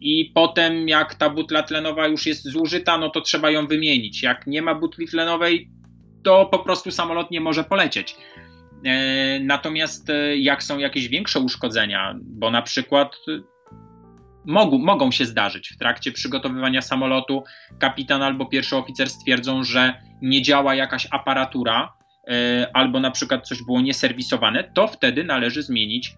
I 0.00 0.30
potem, 0.34 0.88
jak 0.88 1.14
ta 1.14 1.30
butla 1.30 1.62
tlenowa 1.62 2.06
już 2.06 2.26
jest 2.26 2.44
zużyta, 2.44 2.98
no 2.98 3.10
to 3.10 3.20
trzeba 3.20 3.50
ją 3.50 3.66
wymienić. 3.66 4.22
Jak 4.22 4.46
nie 4.46 4.62
ma 4.62 4.74
butli 4.74 5.08
tlenowej, 5.08 5.70
to 6.22 6.46
po 6.46 6.58
prostu 6.58 6.90
samolot 6.90 7.30
nie 7.30 7.40
może 7.40 7.64
polecieć. 7.64 8.16
E, 8.84 9.40
natomiast 9.40 10.10
e, 10.10 10.36
jak 10.36 10.62
są 10.62 10.78
jakieś 10.78 11.08
większe 11.08 11.40
uszkodzenia, 11.40 12.14
bo 12.22 12.50
na 12.50 12.62
przykład 12.62 13.16
e, 13.28 13.40
mogą, 14.46 14.78
mogą 14.78 15.10
się 15.10 15.24
zdarzyć 15.24 15.68
w 15.68 15.78
trakcie 15.78 16.12
przygotowywania 16.12 16.82
samolotu, 16.82 17.44
kapitan 17.78 18.22
albo 18.22 18.46
pierwszy 18.46 18.76
oficer 18.76 19.10
stwierdzą, 19.10 19.64
że 19.64 19.94
nie 20.22 20.42
działa 20.42 20.74
jakaś 20.74 21.08
aparatura, 21.10 21.98
albo 22.74 23.00
na 23.00 23.10
przykład 23.10 23.46
coś 23.46 23.62
było 23.62 23.80
nieserwisowane, 23.80 24.64
to 24.74 24.88
wtedy 24.88 25.24
należy 25.24 25.62
zmienić 25.62 26.14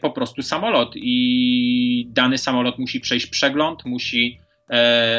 po 0.00 0.10
prostu 0.10 0.42
samolot 0.42 0.92
i 0.96 2.08
dany 2.10 2.38
samolot 2.38 2.78
musi 2.78 3.00
przejść 3.00 3.26
przegląd, 3.26 3.84
musi 3.84 4.38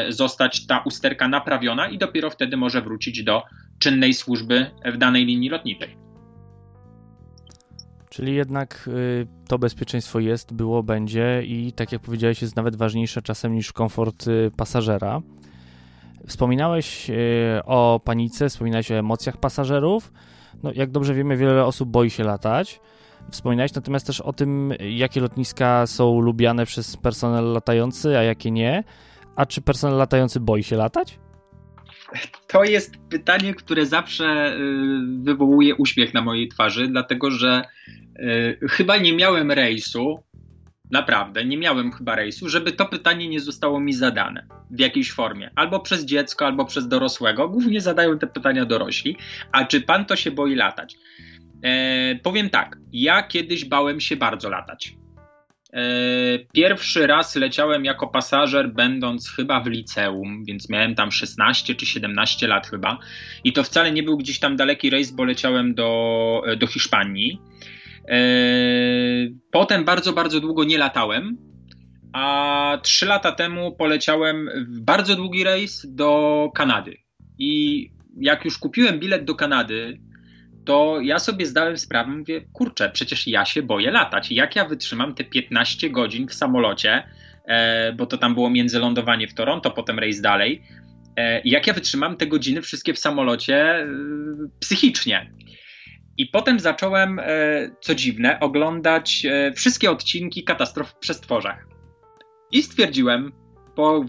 zostać 0.08 0.66
ta 0.66 0.78
usterka 0.78 1.28
naprawiona 1.28 1.88
i 1.88 1.98
dopiero 1.98 2.30
wtedy 2.30 2.56
może 2.56 2.82
wrócić 2.82 3.22
do 3.22 3.42
czynnej 3.78 4.14
służby 4.14 4.70
w 4.84 4.96
danej 4.96 5.24
linii 5.24 5.48
lotniczej. 5.48 6.03
Czyli 8.14 8.34
jednak 8.34 8.88
y, 8.88 9.26
to 9.48 9.58
bezpieczeństwo 9.58 10.20
jest, 10.20 10.54
było, 10.54 10.82
będzie 10.82 11.42
i 11.42 11.72
tak 11.72 11.92
jak 11.92 12.02
powiedziałeś, 12.02 12.42
jest 12.42 12.56
nawet 12.56 12.76
ważniejsze 12.76 13.22
czasem 13.22 13.54
niż 13.54 13.72
komfort 13.72 14.26
y, 14.26 14.50
pasażera. 14.56 15.20
Wspominałeś 16.26 17.10
y, 17.10 17.14
o 17.64 18.00
panice, 18.04 18.48
wspominałeś 18.48 18.90
o 18.90 18.94
emocjach 18.94 19.36
pasażerów. 19.36 20.12
No, 20.62 20.72
jak 20.74 20.90
dobrze 20.90 21.14
wiemy, 21.14 21.36
wiele 21.36 21.64
osób 21.64 21.88
boi 21.88 22.10
się 22.10 22.24
latać. 22.24 22.80
Wspominałeś 23.30 23.74
natomiast 23.74 24.06
też 24.06 24.20
o 24.20 24.32
tym, 24.32 24.72
jakie 24.80 25.20
lotniska 25.20 25.86
są 25.86 26.20
lubiane 26.20 26.66
przez 26.66 26.96
personel 26.96 27.52
latający, 27.52 28.18
a 28.18 28.22
jakie 28.22 28.50
nie. 28.50 28.84
A 29.36 29.46
czy 29.46 29.62
personel 29.62 29.98
latający 29.98 30.40
boi 30.40 30.62
się 30.62 30.76
latać? 30.76 31.18
To 32.46 32.64
jest 32.64 32.96
pytanie, 33.10 33.54
które 33.54 33.86
zawsze 33.86 34.56
wywołuje 35.22 35.74
uśmiech 35.74 36.14
na 36.14 36.22
mojej 36.22 36.48
twarzy, 36.48 36.88
dlatego 36.88 37.30
że 37.30 37.62
chyba 38.68 38.96
nie 38.96 39.12
miałem 39.12 39.52
rejsu, 39.52 40.22
naprawdę, 40.90 41.44
nie 41.44 41.58
miałem 41.58 41.92
chyba 41.92 42.16
rejsu, 42.16 42.48
żeby 42.48 42.72
to 42.72 42.86
pytanie 42.86 43.28
nie 43.28 43.40
zostało 43.40 43.80
mi 43.80 43.92
zadane 43.92 44.46
w 44.70 44.80
jakiejś 44.80 45.12
formie. 45.12 45.50
Albo 45.54 45.80
przez 45.80 46.04
dziecko, 46.04 46.46
albo 46.46 46.64
przez 46.64 46.88
dorosłego. 46.88 47.48
Głównie 47.48 47.80
zadają 47.80 48.18
te 48.18 48.26
pytania 48.26 48.64
dorośli. 48.64 49.16
A 49.52 49.64
czy 49.64 49.80
pan 49.80 50.04
to 50.04 50.16
się 50.16 50.30
boi 50.30 50.54
latać? 50.54 50.96
E, 51.62 52.14
powiem 52.22 52.50
tak, 52.50 52.76
ja 52.92 53.22
kiedyś 53.22 53.64
bałem 53.64 54.00
się 54.00 54.16
bardzo 54.16 54.50
latać. 54.50 54.94
E, 55.72 55.82
pierwszy 56.52 57.06
raz 57.06 57.36
leciałem 57.36 57.84
jako 57.84 58.06
pasażer, 58.06 58.72
będąc 58.72 59.30
chyba 59.30 59.60
w 59.60 59.66
liceum, 59.66 60.44
więc 60.44 60.70
miałem 60.70 60.94
tam 60.94 61.12
16 61.12 61.74
czy 61.74 61.86
17 61.86 62.46
lat 62.46 62.66
chyba. 62.66 62.98
I 63.44 63.52
to 63.52 63.62
wcale 63.62 63.92
nie 63.92 64.02
był 64.02 64.16
gdzieś 64.16 64.38
tam 64.38 64.56
daleki 64.56 64.90
rejs, 64.90 65.10
bo 65.10 65.24
leciałem 65.24 65.74
do, 65.74 66.42
do 66.58 66.66
Hiszpanii. 66.66 67.38
E, 68.08 68.16
potem 69.50 69.84
bardzo, 69.84 70.12
bardzo 70.12 70.40
długo 70.40 70.64
nie 70.64 70.78
latałem, 70.78 71.36
a 72.12 72.78
trzy 72.82 73.06
lata 73.06 73.32
temu 73.32 73.76
poleciałem 73.76 74.50
w 74.68 74.80
bardzo 74.80 75.16
długi 75.16 75.44
rejs 75.44 75.86
do 75.88 76.50
Kanady. 76.54 76.96
I 77.38 77.90
jak 78.20 78.44
już 78.44 78.58
kupiłem 78.58 78.98
bilet 78.98 79.24
do 79.24 79.34
Kanady, 79.34 79.98
to 80.64 81.00
ja 81.00 81.18
sobie 81.18 81.46
zdałem 81.46 81.78
sprawę, 81.78 82.10
mówię, 82.10 82.40
kurczę, 82.52 82.90
przecież 82.90 83.26
ja 83.26 83.44
się 83.44 83.62
boję 83.62 83.90
latać. 83.90 84.30
Jak 84.30 84.56
ja 84.56 84.64
wytrzymam 84.68 85.14
te 85.14 85.24
15 85.24 85.90
godzin 85.90 86.28
w 86.28 86.34
samolocie, 86.34 87.08
e, 87.46 87.92
bo 87.92 88.06
to 88.06 88.18
tam 88.18 88.34
było 88.34 88.50
międzylądowanie 88.50 89.28
w 89.28 89.34
Toronto, 89.34 89.70
potem 89.70 89.98
rejs 89.98 90.20
dalej. 90.20 90.62
E, 91.16 91.40
jak 91.44 91.66
ja 91.66 91.74
wytrzymam 91.74 92.16
te 92.16 92.26
godziny 92.26 92.62
wszystkie 92.62 92.94
w 92.94 92.98
samolocie 92.98 93.86
psychicznie. 94.60 95.30
I 96.18 96.26
potem 96.26 96.60
zacząłem, 96.60 97.18
e, 97.18 97.24
co 97.80 97.94
dziwne, 97.94 98.40
oglądać 98.40 99.26
e, 99.26 99.52
wszystkie 99.52 99.90
odcinki 99.90 100.44
katastrof 100.44 100.90
w 100.90 100.98
przestworzach. 100.98 101.66
I 102.52 102.62
stwierdziłem 102.62 103.32
po, 103.74 104.04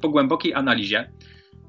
po 0.00 0.08
głębokiej 0.08 0.54
analizie, 0.54 1.12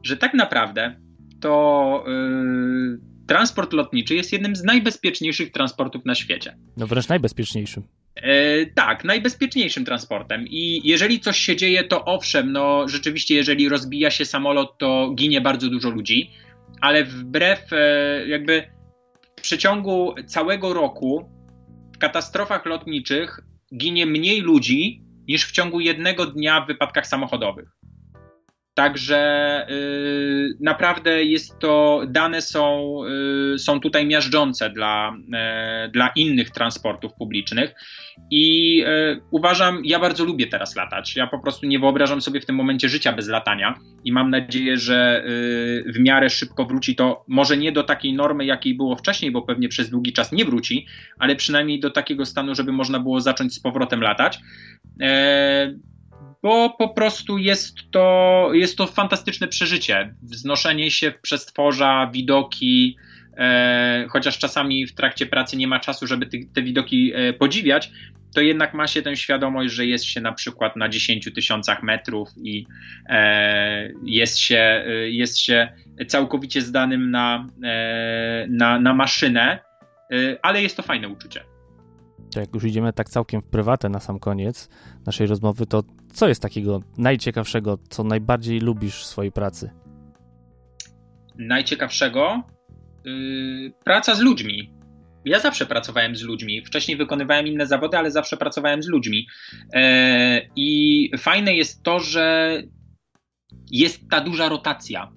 że 0.04 0.18
tak 0.18 0.34
naprawdę 0.34 0.96
to 1.42 2.04
yy, 2.08 3.00
transport 3.28 3.74
lotniczy 3.74 4.16
jest 4.16 4.34
jednym 4.34 4.56
z 4.56 4.64
najbezpieczniejszych 4.64 5.52
transportów 5.52 6.06
na 6.06 6.16
świecie. 6.16 6.58
No 6.78 6.88
wręcz 6.88 7.08
najbezpieczniejszym. 7.08 7.84
Yy, 8.16 8.72
tak, 8.76 9.04
najbezpieczniejszym 9.04 9.86
transportem. 9.86 10.48
I 10.48 10.82
jeżeli 10.84 11.20
coś 11.20 11.38
się 11.38 11.56
dzieje, 11.56 11.84
to 11.84 12.06
owszem, 12.06 12.52
no 12.52 12.88
rzeczywiście, 12.88 13.36
jeżeli 13.36 13.70
rozbija 13.70 14.12
się 14.12 14.26
samolot, 14.26 14.78
to 14.78 15.12
ginie 15.16 15.42
bardzo 15.42 15.70
dużo 15.70 15.90
ludzi, 15.90 16.32
ale 16.82 17.04
wbrew 17.04 17.72
yy, 17.72 18.28
jakby 18.28 18.79
w 19.40 19.42
przeciągu 19.42 20.16
całego 20.28 20.74
roku 20.74 21.30
w 21.96 21.98
katastrofach 21.98 22.66
lotniczych 22.66 23.40
ginie 23.78 24.06
mniej 24.06 24.42
ludzi 24.42 25.04
niż 25.28 25.46
w 25.46 25.52
ciągu 25.52 25.80
jednego 25.80 26.26
dnia 26.26 26.62
w 26.62 26.68
wypadkach 26.68 27.08
samochodowych. 27.08 27.79
Także 28.80 29.66
yy, 29.70 30.58
naprawdę 30.60 31.24
jest 31.24 31.60
to, 31.60 32.02
dane 32.08 32.42
są, 32.42 32.96
yy, 33.52 33.60
są 33.60 33.80
tutaj 33.80 34.06
miażdżące 34.06 34.70
dla, 34.70 35.18
yy, 35.84 35.92
dla 35.92 36.10
innych 36.16 36.50
transportów 36.50 37.14
publicznych 37.14 37.76
i 38.32 38.78
yy, 38.78 39.22
uważam, 39.32 39.82
ja 39.86 40.00
bardzo 40.00 40.26
lubię 40.26 40.48
teraz 40.48 40.76
latać. 40.76 41.16
Ja 41.16 41.28
po 41.28 41.40
prostu 41.40 41.66
nie 41.66 41.80
wyobrażam 41.80 42.22
sobie 42.22 42.42
w 42.42 42.46
tym 42.46 42.56
momencie 42.56 42.90
życia 42.90 43.14
bez 43.14 43.28
latania 43.28 43.76
i 44.04 44.12
mam 44.12 44.30
nadzieję, 44.30 44.78
że 44.78 45.24
yy, 45.86 45.94
w 45.94 46.00
miarę 46.00 46.30
szybko 46.30 46.66
wróci 46.66 46.96
to, 46.96 47.26
może 47.28 47.58
nie 47.58 47.72
do 47.72 47.84
takiej 47.84 48.14
normy, 48.14 48.46
jakiej 48.46 48.76
było 48.76 48.96
wcześniej, 48.96 49.32
bo 49.32 49.42
pewnie 49.42 49.70
przez 49.70 49.90
długi 49.90 50.14
czas 50.14 50.32
nie 50.32 50.46
wróci, 50.46 50.86
ale 51.18 51.36
przynajmniej 51.36 51.80
do 51.80 51.90
takiego 51.90 52.26
stanu, 52.26 52.56
żeby 52.56 52.72
można 52.72 53.00
było 53.00 53.22
zacząć 53.22 53.54
z 53.54 53.60
powrotem 53.60 54.02
latać. 54.02 54.40
Bo 56.44 56.70
po 56.70 56.90
prostu 56.90 57.38
jest 57.38 57.76
to, 57.92 58.50
jest 58.54 58.78
to 58.78 58.88
fantastyczne 58.88 59.48
przeżycie. 59.48 60.16
Wznoszenie 60.22 60.92
się 60.92 61.12
w 61.12 61.22
przestworza, 61.22 62.10
widoki, 62.14 62.98
e, 63.38 64.08
chociaż 64.10 64.38
czasami 64.38 64.88
w 64.88 64.94
trakcie 64.94 65.26
pracy 65.26 65.58
nie 65.58 65.68
ma 65.68 65.80
czasu, 65.80 66.08
żeby 66.08 66.26
te, 66.26 66.38
te 66.54 66.62
widoki 66.62 67.12
e, 67.16 67.34
podziwiać, 67.34 67.92
to 68.36 68.42
jednak 68.42 68.74
ma 68.74 68.88
się 68.88 69.02
tę 69.02 69.16
świadomość, 69.16 69.74
że 69.74 69.86
jest 69.86 70.06
się 70.06 70.22
na 70.22 70.32
przykład 70.32 70.76
na 70.76 70.90
10 70.90 71.34
tysiącach 71.36 71.84
metrów 71.84 72.30
i 72.44 72.66
e, 73.10 73.92
jest, 74.04 74.38
się, 74.38 74.84
e, 74.88 75.10
jest 75.10 75.38
się 75.38 75.72
całkowicie 76.08 76.62
zdanym 76.62 77.12
na, 77.12 77.48
e, 77.64 78.48
na, 78.50 78.80
na 78.80 78.94
maszynę, 78.94 79.60
e, 80.12 80.38
ale 80.42 80.62
jest 80.62 80.78
to 80.78 80.84
fajne 80.84 81.10
uczucie. 81.10 81.44
Jak 82.36 82.54
już 82.54 82.64
idziemy 82.64 82.94
tak 82.94 83.10
całkiem 83.10 83.42
w 83.42 83.46
prywatę 83.46 83.90
na 83.90 84.00
sam 84.00 84.20
koniec 84.20 84.70
naszej 85.06 85.28
rozmowy, 85.28 85.66
to 85.66 85.84
co 86.14 86.28
jest 86.28 86.42
takiego 86.42 86.82
najciekawszego, 86.98 87.78
co 87.90 88.04
najbardziej 88.04 88.60
lubisz 88.60 89.02
w 89.02 89.06
swojej 89.06 89.32
pracy? 89.32 89.70
najciekawszego 91.40 92.44
yy, 93.06 93.74
praca 93.84 94.16
z 94.16 94.20
ludźmi. 94.20 94.74
Ja 95.26 95.40
zawsze 95.40 95.66
pracowałem 95.66 96.16
z 96.16 96.22
ludźmi. 96.22 96.66
Wcześniej 96.66 96.98
wykonywałem 96.98 97.48
inne 97.48 97.68
zawody, 97.68 97.98
ale 97.98 98.12
zawsze 98.12 98.38
pracowałem 98.38 98.84
z 98.84 98.88
ludźmi. 98.88 99.28
E, 99.74 100.42
I 100.56 101.12
fajne 101.18 101.54
jest 101.54 101.84
to, 101.84 102.00
że 102.00 102.58
jest 103.72 104.10
ta 104.10 104.22
duża 104.22 104.50
rotacja. 104.50 105.12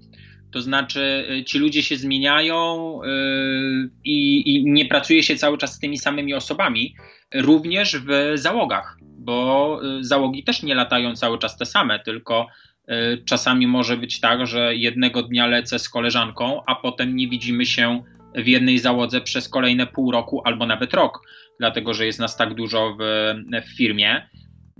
To 0.52 0.60
znaczy, 0.60 1.26
y, 1.30 1.44
ci 1.44 1.58
ludzie 1.58 1.82
się 1.82 1.96
zmieniają 1.96 2.98
yy, 3.04 3.90
i, 4.04 4.64
nie 4.66 4.86
pracuje 4.86 5.22
się 5.22 5.36
cały 5.36 5.58
czas 5.58 5.74
z 5.74 5.78
tymi 5.78 5.98
samymi 5.98 6.34
osobami, 6.34 6.94
również 7.34 7.96
w 7.96 8.32
załogach, 8.34 8.96
bo 9.02 9.80
y, 9.98 10.04
załogi 10.04 10.44
też 10.44 10.62
nie 10.62 10.74
latają 10.74 11.16
cały 11.16 11.38
czas 11.38 11.56
te 11.56 11.66
same, 11.66 12.00
tylko 12.00 12.46
y, 12.88 13.22
czasami 13.24 13.66
może 13.66 13.96
być 13.96 14.20
tak, 14.20 14.46
że 14.46 14.76
jednego 14.76 15.22
dnia 15.22 15.46
lecę 15.46 15.78
z 15.78 15.88
koleżanką, 15.88 16.62
a 16.66 16.74
potem 16.74 17.16
nie 17.16 17.28
widzimy 17.28 17.66
się 17.66 18.02
w 18.34 18.46
jednej 18.46 18.78
załodze 18.78 19.20
przez 19.20 19.48
kolejne 19.48 19.86
pół 19.86 20.10
roku 20.10 20.42
albo 20.44 20.66
nawet 20.66 20.94
rok, 20.94 21.20
dlatego 21.58 21.94
że 21.94 22.06
jest 22.06 22.18
nas 22.18 22.36
tak 22.36 22.54
dużo 22.54 22.96
w, 23.00 23.34
w 23.66 23.76
firmie. 23.76 24.28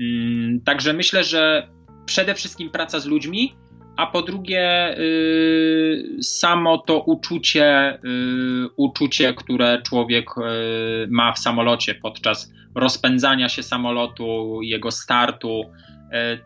Mm, 0.00 0.60
także 0.60 0.92
myślę, 0.92 1.24
że 1.24 1.68
przede 2.06 2.34
wszystkim 2.34 2.70
praca 2.70 3.00
z 3.00 3.06
ludźmi, 3.06 3.54
a 3.96 4.06
po 4.06 4.22
drugie 4.22 4.98
y, 4.98 6.22
samo 6.22 6.78
to 6.78 7.00
uczucie, 7.00 7.98
y, 8.04 8.68
uczucie, 8.76 9.34
które 9.34 9.82
człowiek 9.82 10.26
y, 10.38 10.40
ma 11.10 11.32
w 11.32 11.38
samolocie 11.38 11.94
podczas 11.94 12.52
rozpędzania 12.74 13.48
się 13.48 13.62
samolotu, 13.62 14.58
jego 14.62 14.90
startu, 14.90 15.62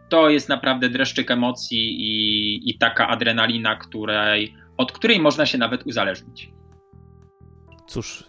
to 0.08 0.30
jest 0.30 0.48
naprawdę 0.48 0.88
dreszczyk 0.88 1.30
emocji 1.30 1.96
i, 2.00 2.70
i 2.70 2.78
taka 2.78 3.08
adrenalina, 3.08 3.76
której, 3.76 4.54
od 4.76 4.92
której 4.92 5.20
można 5.20 5.46
się 5.46 5.58
nawet 5.58 5.86
uzależnić. 5.86 6.50
Cóż, 7.86 8.24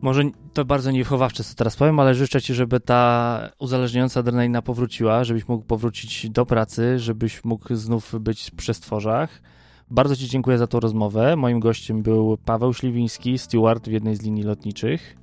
może 0.00 0.22
to 0.52 0.64
bardzo 0.64 0.90
niewychowawcze, 0.90 1.44
co 1.44 1.54
teraz 1.54 1.76
powiem, 1.76 2.00
ale 2.00 2.14
życzę 2.14 2.42
Ci, 2.42 2.54
żeby 2.54 2.80
ta 2.80 3.50
uzależniająca 3.58 4.20
adrenalina 4.20 4.62
powróciła, 4.62 5.24
żebyś 5.24 5.48
mógł 5.48 5.64
powrócić 5.64 6.30
do 6.30 6.46
pracy, 6.46 6.98
żebyś 6.98 7.44
mógł 7.44 7.74
znów 7.74 8.14
być 8.20 8.50
przy 8.50 8.74
stworzach. 8.74 9.42
Bardzo 9.90 10.16
Ci 10.16 10.28
dziękuję 10.28 10.58
za 10.58 10.66
tą 10.66 10.80
rozmowę. 10.80 11.36
Moim 11.36 11.60
gościem 11.60 12.02
był 12.02 12.38
Paweł 12.44 12.74
Śliwiński, 12.74 13.38
steward 13.38 13.88
w 13.88 13.92
jednej 13.92 14.16
z 14.16 14.22
linii 14.22 14.42
lotniczych. 14.42 15.16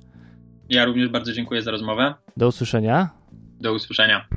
Ja 0.68 0.84
również 0.84 1.08
bardzo 1.08 1.32
dziękuję 1.32 1.62
za 1.62 1.70
rozmowę. 1.70 2.14
Do 2.36 2.48
usłyszenia. 2.48 3.10
Do 3.60 3.72
usłyszenia. 3.72 4.28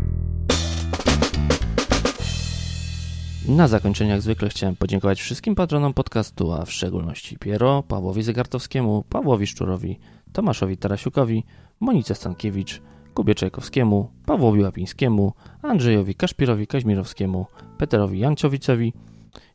Na 3.48 3.68
zakończenie, 3.68 4.12
jak 4.12 4.22
zwykle, 4.22 4.50
chciałem 4.50 4.76
podziękować 4.76 5.22
wszystkim 5.22 5.56
patronom 5.56 5.94
podcastu, 5.94 6.52
a 6.52 6.66
w 6.66 6.72
szczególności 6.72 7.38
Piero, 7.38 7.84
Pawłowi 7.84 8.24
Zegartowskiemu, 8.24 9.04
Pawłowi 9.10 9.48
Szczurowi, 9.48 10.00
Tomaszowi 10.36 10.78
Tarasiukowi, 10.78 11.44
Monice 11.80 12.16
Stankiewicz, 12.16 12.82
Kubie 13.14 13.36
Czajkowskiemu, 13.36 14.12
Pawłowi 14.26 14.64
Łapińskiemu, 14.64 15.34
Andrzejowi 15.62 16.16
Kaszpirowi 16.16 16.68
Kaźmirowskiemu, 16.68 17.46
Peterowi 17.78 18.20
Janciowicowi, 18.20 18.94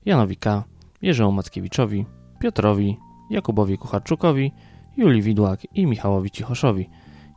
Janowi 0.05 0.37
K., 0.37 0.64
Jerzemu 1.03 1.33
Mackiewiczowi, 1.33 2.07
Piotrowi, 2.39 2.97
Jakubowi 3.31 3.78
Kucharczukowi, 3.78 4.53
Julii 4.97 5.22
Widłak 5.22 5.61
i 5.74 5.87
Michałowi 5.87 6.31
Cichoszowi. 6.31 6.89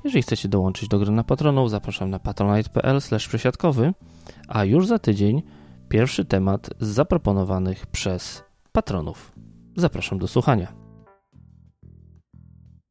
Jeżeli 0.04 0.22
chcecie 0.22 0.50
dołączyć 0.50 0.90
do 0.90 1.00
grona 1.00 1.24
patronów, 1.24 1.70
zapraszam 1.70 2.10
na 2.10 2.20
patronite.pl 2.20 3.00
przesiadkowy, 3.28 3.94
a 4.48 4.66
już 4.66 4.88
za 4.88 5.00
tydzień 5.00 5.42
pierwszy 5.90 6.26
temat 6.26 6.70
z 6.80 6.88
zaproponowanych 6.88 7.86
przez 7.86 8.44
patronów. 8.72 9.32
Zapraszam 9.76 10.20
do 10.20 10.28
słuchania. 10.28 10.83